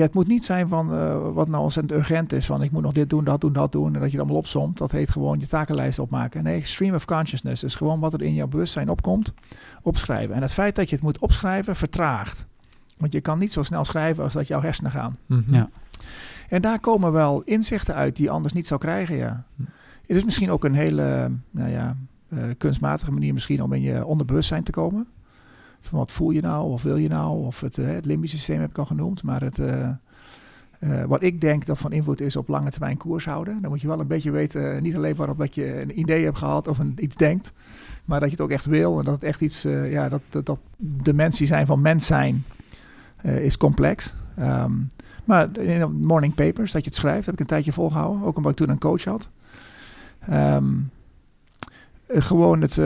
[0.00, 2.46] ja, het moet niet zijn van uh, wat nou ontzettend urgent is.
[2.46, 3.86] Van ik moet nog dit doen, dat doen, dat doen.
[3.86, 4.78] En dat je het allemaal opzomt.
[4.78, 6.42] Dat heet gewoon je takenlijst opmaken.
[6.42, 9.32] Nee, stream of consciousness is gewoon wat er in jouw bewustzijn opkomt.
[9.82, 10.34] Opschrijven.
[10.34, 12.46] En het feit dat je het moet opschrijven vertraagt.
[12.96, 15.16] Want je kan niet zo snel schrijven als dat jouw hersenen gaan.
[15.26, 15.54] Mm -hmm.
[15.54, 15.68] Ja.
[16.48, 19.44] En daar komen wel inzichten uit die je anders niet zou krijgen, ja.
[20.06, 21.96] Het is misschien ook een hele nou ja,
[22.28, 25.06] uh, kunstmatige manier misschien om in je onderbewustzijn te komen.
[25.80, 28.60] Van wat voel je nou, of wil je nou, of het, uh, het limbische systeem
[28.60, 29.22] heb ik al genoemd.
[29.22, 33.58] Maar het, uh, wat ik denk dat van invloed is op lange termijn koers houden.
[33.60, 36.38] Dan moet je wel een beetje weten, niet alleen waarop dat je een idee hebt
[36.38, 37.52] gehad of een, iets denkt.
[38.04, 40.46] Maar dat je het ook echt wil en dat het echt iets, ja, dat, dat,
[40.46, 42.44] dat dimensie zijn van mens zijn
[43.22, 44.14] is complex.
[44.38, 44.90] Um,
[45.24, 48.22] maar in morning papers, dat je het schrijft, heb ik een tijdje volgehouden.
[48.22, 49.30] Ook omdat ik toen een coach had.
[50.30, 50.90] Um,
[52.08, 52.80] gewoon het...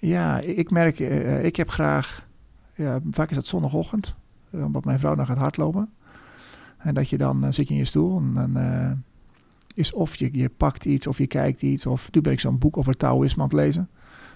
[0.00, 2.28] Ja, ik merk, uh, ik heb graag...
[2.74, 4.14] Ja, vaak is het zondagochtend.
[4.50, 5.90] Uh, omdat mijn vrouw dan gaat hardlopen.
[6.78, 9.02] En dat je dan zit je in je stoel en dan
[9.74, 11.86] is of je, je pakt iets of je kijkt iets.
[11.86, 13.88] Of nu ben ik zo'n boek over Taoïsme aan het lezen.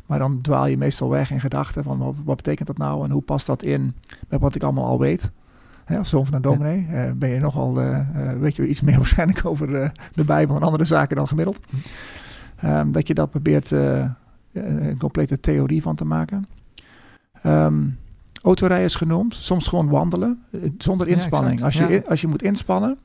[0.07, 3.11] Maar dan dwaal je meestal weg in gedachten van wat, wat betekent dat nou en
[3.11, 3.95] hoe past dat in
[4.29, 5.31] met wat ik allemaal al weet.
[5.85, 7.75] Hè, als zoon van een dominee uh, ben je nogal,
[8.39, 11.59] weet je iets meer waarschijnlijk over de Bijbel en andere zaken dan gemiddeld.
[12.65, 13.73] Um, dat je dat probeert
[14.55, 16.47] een complete theorie van te maken.
[17.47, 17.99] Um,
[18.43, 20.43] autorijden is genoemd, soms gewoon wandelen,
[20.79, 21.59] zonder inspanning.
[21.59, 22.03] Ja, als, je, ja.
[22.09, 22.99] als je moet inspannen,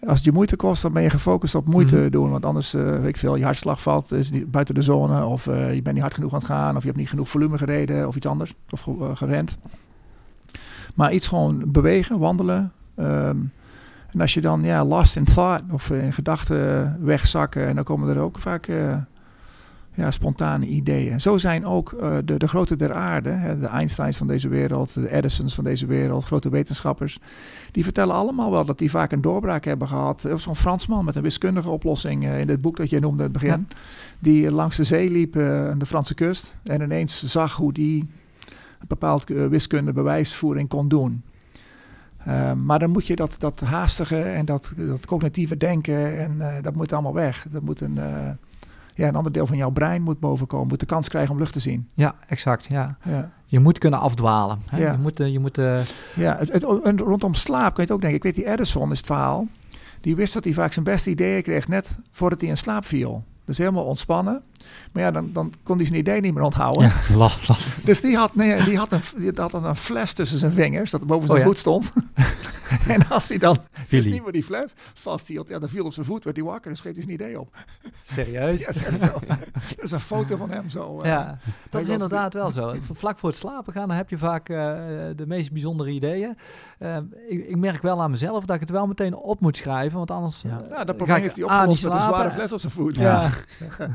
[0.00, 2.10] als het je moeite kost, dan ben je gefocust op moeite mm.
[2.10, 2.30] doen.
[2.30, 5.24] Want anders, uh, weet ik veel, je hartslag valt, is niet buiten de zone.
[5.24, 6.76] Of uh, je bent niet hard genoeg aan het gaan.
[6.76, 8.54] Of je hebt niet genoeg volume gereden of iets anders.
[8.70, 9.58] Of uh, gerend.
[10.94, 12.72] Maar iets gewoon bewegen, wandelen.
[12.96, 13.52] Um,
[14.10, 18.16] en als je dan ja, lost in thought of in gedachten wegzakken, en dan komen
[18.16, 18.68] er ook vaak
[19.96, 21.20] ja, spontane ideeën.
[21.20, 24.94] Zo zijn ook uh, de, de grote der aarde, hè, de Einsteins van deze wereld,
[24.94, 27.18] de Edisons van deze wereld, grote wetenschappers,
[27.70, 30.24] die vertellen allemaal wel dat die vaak een doorbraak hebben gehad.
[30.24, 33.30] Of zo'n Fransman met een wiskundige oplossing uh, in het boek dat je noemde in
[33.30, 33.76] het begin, ja.
[34.18, 38.00] die langs de zee liep aan de Franse kust en ineens zag hoe die
[38.80, 41.22] een bepaald wiskunde bewijsvoering kon doen.
[42.28, 46.54] Uh, maar dan moet je dat, dat haastige en dat, dat cognitieve denken en uh,
[46.62, 47.46] dat moet allemaal weg.
[47.50, 48.28] Dat moet een, uh,
[48.96, 51.52] ja, een ander deel van jouw brein moet bovenkomen, moet de kans krijgen om lucht
[51.52, 51.88] te zien.
[51.94, 52.66] Ja, exact.
[52.68, 52.96] Ja.
[53.04, 53.30] ja.
[53.44, 54.58] Je moet kunnen afdwalen.
[54.68, 54.78] Hè?
[54.78, 54.92] Ja.
[54.92, 55.56] Je moet, je moet,
[56.14, 56.62] ja, het, het,
[57.00, 58.16] rondom slaap kun je het ook denken.
[58.18, 59.46] Ik weet, die Edison is het verhaal.
[60.00, 63.24] Die wist dat hij vaak zijn beste ideeën kreeg net voordat hij in slaap viel.
[63.44, 64.42] Dus helemaal ontspannen.
[64.92, 66.82] Maar ja, dan, dan kon hij zijn idee niet meer onthouden.
[66.82, 67.56] Ja, la, la.
[67.84, 71.06] Dus die had, nee, die, had een, die had een fles tussen zijn vingers, dat
[71.06, 71.50] boven zijn oh, ja.
[71.50, 71.92] voet stond.
[72.94, 73.58] en als hij dan
[73.88, 76.70] dus niet meer die fles vasthield, ja, dan viel op zijn voet, werd hij wakker
[76.70, 77.56] en schreef hij zijn idee op.
[78.02, 78.60] Serieus?
[78.60, 79.06] ja, zo.
[79.76, 81.00] Er is een foto van hem zo.
[81.00, 81.38] Uh, ja,
[81.70, 82.74] dat is inderdaad wel zo.
[82.92, 84.56] Vlak voor het slapen gaan, dan heb je vaak uh,
[85.16, 86.36] de meest bijzondere ideeën.
[86.78, 86.96] Uh,
[87.28, 90.10] ik, ik, merk wel aan mezelf dat ik het wel meteen op moet schrijven, want
[90.10, 90.42] anders...
[90.42, 92.96] Ja, ja dat probleem heeft hij opgelost met een zware fles op zijn voet.
[92.96, 93.30] Ja.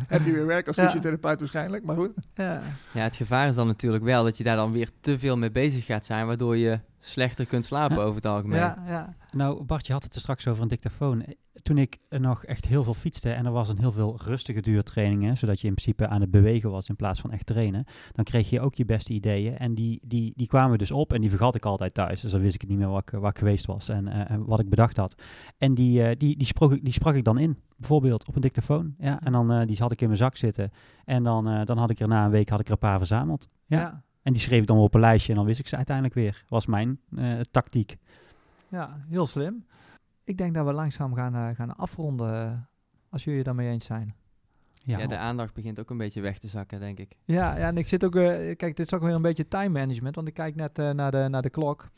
[0.07, 2.11] heb je weer werk als fysiotherapeut waarschijnlijk, maar goed.
[2.33, 2.61] Ja.
[2.91, 5.51] ja, het gevaar is dan natuurlijk wel dat je daar dan weer te veel mee
[5.51, 8.59] bezig gaat zijn, waardoor je slechter kunt slapen over het algemeen.
[8.59, 9.15] Ja, ja.
[9.31, 11.25] Nou, Bart, je had het er straks over een dictafoon.
[11.61, 15.37] Toen ik nog echt heel veel fietste en er was een heel veel rustige duurtrainingen,
[15.37, 18.49] zodat je in principe aan het bewegen was in plaats van echt trainen, dan kreeg
[18.49, 19.57] je ook je beste ideeën.
[19.57, 22.21] En die, die, die kwamen dus op en die vergat ik altijd thuis.
[22.21, 24.37] Dus dan wist ik het niet meer waar ik, waar ik geweest was en uh,
[24.39, 25.21] wat ik bedacht had.
[25.57, 28.41] En die, uh, die, die, sprak ik, die sprak ik dan in, bijvoorbeeld op een
[28.41, 28.95] dictafoon.
[28.97, 30.71] Ja, en dan uh, die had ik in mijn zak zitten.
[31.05, 33.49] En dan, dan had ik er na een week had ik er een paar verzameld.
[33.65, 34.03] ja.
[34.21, 36.43] En die schreef ik dan op een lijstje en dan wist ik ze uiteindelijk weer.
[36.47, 37.97] Was mijn uh, tactiek.
[38.67, 39.65] Ja, heel slim.
[40.23, 42.51] Ik denk dat we langzaam gaan, uh, gaan afronden, uh,
[43.09, 44.15] als jullie daarmee eens zijn.
[44.83, 44.97] Ja.
[44.97, 45.07] ja.
[45.07, 47.15] de aandacht begint ook een beetje weg te zakken, denk ik.
[47.25, 50.15] Ja, ja en ik zit ook, kijk, dit is ook weer een beetje time management,
[50.15, 51.89] want ik kijk net naar, de, naar de klok.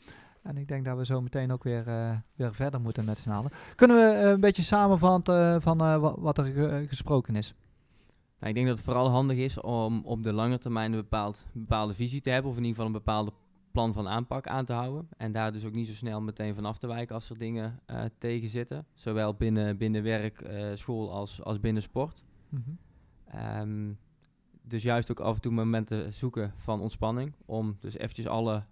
[0.42, 1.84] En ik denk dat we zo meteen ook weer,
[2.34, 3.50] weer verder moeten met z'n allen.
[3.74, 7.54] Kunnen we een beetje samenvatten van wat er gesproken is?
[8.44, 11.46] Nou, ik denk dat het vooral handig is om op de lange termijn een bepaald,
[11.52, 13.32] bepaalde visie te hebben, of in ieder geval een bepaalde
[13.70, 15.08] plan van aanpak aan te houden.
[15.16, 17.80] En daar dus ook niet zo snel meteen van af te wijken als er dingen
[17.90, 18.86] uh, tegen zitten.
[18.94, 22.24] Zowel binnen, binnen werk, uh, school als, als binnen sport.
[22.48, 23.96] Mm -hmm.
[24.62, 27.32] dus juist ook af en toe momenten zoeken van ontspanning.
[27.44, 28.64] Om dus eventjes alle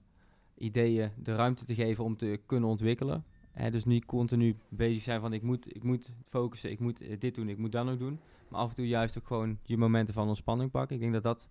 [0.55, 3.25] ideeën de ruimte te geven om te kunnen ontwikkelen.
[3.71, 7.49] Dus niet continu bezig zijn van ik moet, ik moet focussen, ik moet dit doen,
[7.49, 8.21] ik moet dat nog doen.
[8.49, 10.97] Maar af en toe juist ook gewoon je momenten van ontspanning pakken.
[10.97, 11.49] Ik denk dat dat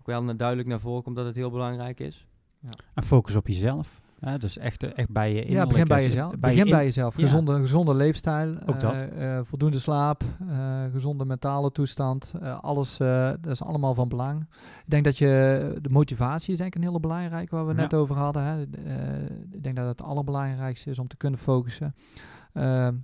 [0.00, 2.26] ook wel duidelijk naar voren komt dat het heel belangrijk is.
[2.60, 2.70] Ja.
[2.94, 4.02] En focus op jezelf.
[4.24, 6.30] Ja, dus echt, eh, echt bij je Ja, begin bij jezelf.
[6.38, 7.14] Bij begin bij jezelf.
[7.14, 8.56] Gezonde, gezonde leefstijl.
[8.66, 9.04] Ook dat.
[9.18, 10.22] Uh, voldoende slaap.
[10.48, 12.32] Uh, gezonde mentale toestand.
[12.60, 14.40] alles, dat is allemaal van belang.
[14.84, 15.78] Ik denk dat je...
[15.80, 18.42] De motivatie is denk ik een hele belangrijke waar we net over hadden.
[18.42, 18.62] Hè.
[19.50, 21.94] ik denk dat het allerbelangrijkste is om te kunnen focussen.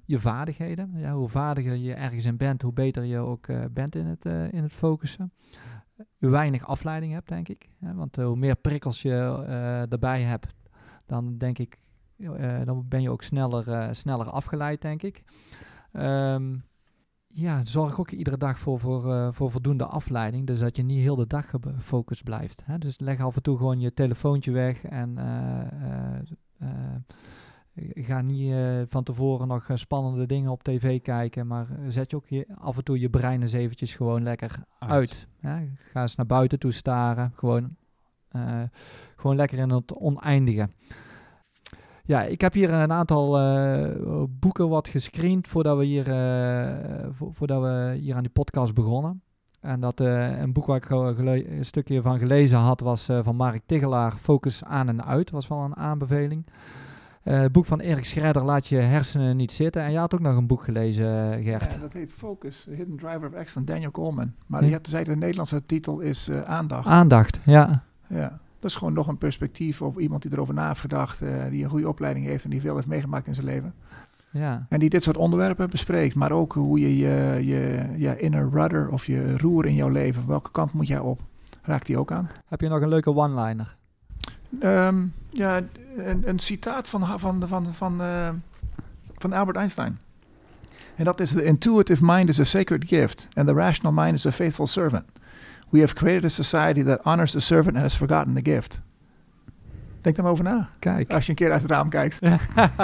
[0.05, 0.91] Je vaardigheden.
[0.97, 4.25] Ja, hoe vaardiger je ergens in bent, hoe beter je ook uh, bent in het,
[4.25, 5.33] uh, in het focussen.
[6.19, 7.69] Hoe weinig afleiding hebt, denk ik.
[7.79, 9.45] want uh, hoe meer prikkels je
[9.91, 10.55] erbij hebt,
[11.11, 11.79] dan denk ik,
[12.65, 15.23] dan ben je ook sneller, sneller afgeleid, denk ik.
[15.93, 16.65] Um,
[17.27, 20.47] ja, zorg ook iedere dag voor, voor, voor voldoende afleiding.
[20.47, 22.63] Dus dat je niet heel de dag gefocust blijft.
[22.65, 22.79] Hè?
[22.79, 25.19] Dus leg af en toe gewoon je telefoontje weg en
[27.95, 28.55] ga niet
[28.89, 32.85] van tevoren nog spannende dingen op tv kijken, maar zet je ook je, af en
[32.85, 35.29] toe je brein eens eventjes gewoon lekker uit.
[35.41, 37.77] uit ga eens naar buiten toe staren, gewoon,
[39.17, 40.69] gewoon lekker in het oneindige.
[42.05, 43.31] Ja, ik heb hier een aantal
[44.29, 46.05] boeken wat gescreend voordat we hier,
[47.13, 49.23] vo voordat we hier aan die podcast begonnen.
[49.61, 54.13] En dat een boek waar ik een stukje van gelezen had was van Mark Tigelaar,
[54.13, 56.47] Focus aan en uit, was wel een aanbeveling.
[57.23, 59.83] Het boek van Erik Schredder, Laat je hersenen niet zitten.
[59.83, 61.73] En je had ook nog een boek gelezen, eh, Gert.
[61.73, 64.33] Ja, dat heet Focus, Hidden Driver of Excellence, Daniel Coleman.
[64.47, 66.87] Maar je zei de Nederlandse titel is Aandacht.
[66.87, 67.85] Aandacht, ja.
[68.11, 71.65] Ja, dat is gewoon nog een perspectief op iemand die erover na heeft gedacht, die
[71.65, 73.75] een goede opleiding heeft en die veel heeft meegemaakt in zijn leven.
[74.31, 74.67] Ja.
[74.69, 78.89] En die dit soort onderwerpen bespreekt, maar ook hoe je je, je, je inner rudder
[78.91, 81.21] of je roer in jouw leven, welke kant moet jij op,
[81.63, 82.31] raakt die ook aan.
[82.49, 83.77] Heb je nog een leuke one-liner?
[84.63, 85.61] Um, ja,
[85.97, 88.29] een, een, citaat van, van, van, van, uh,
[89.17, 89.99] van Albert Einstein.
[90.97, 94.27] En dat is: The intuitive mind is a sacred gift, and the rational mind is
[94.27, 95.05] a faithful servant.
[95.71, 98.81] We have created a society that honors the servant and has forgotten the gift.
[100.01, 100.71] Denk daar maar over na.
[100.79, 101.13] Kijk.
[101.13, 102.19] Als je een keer uit het raam kijkt.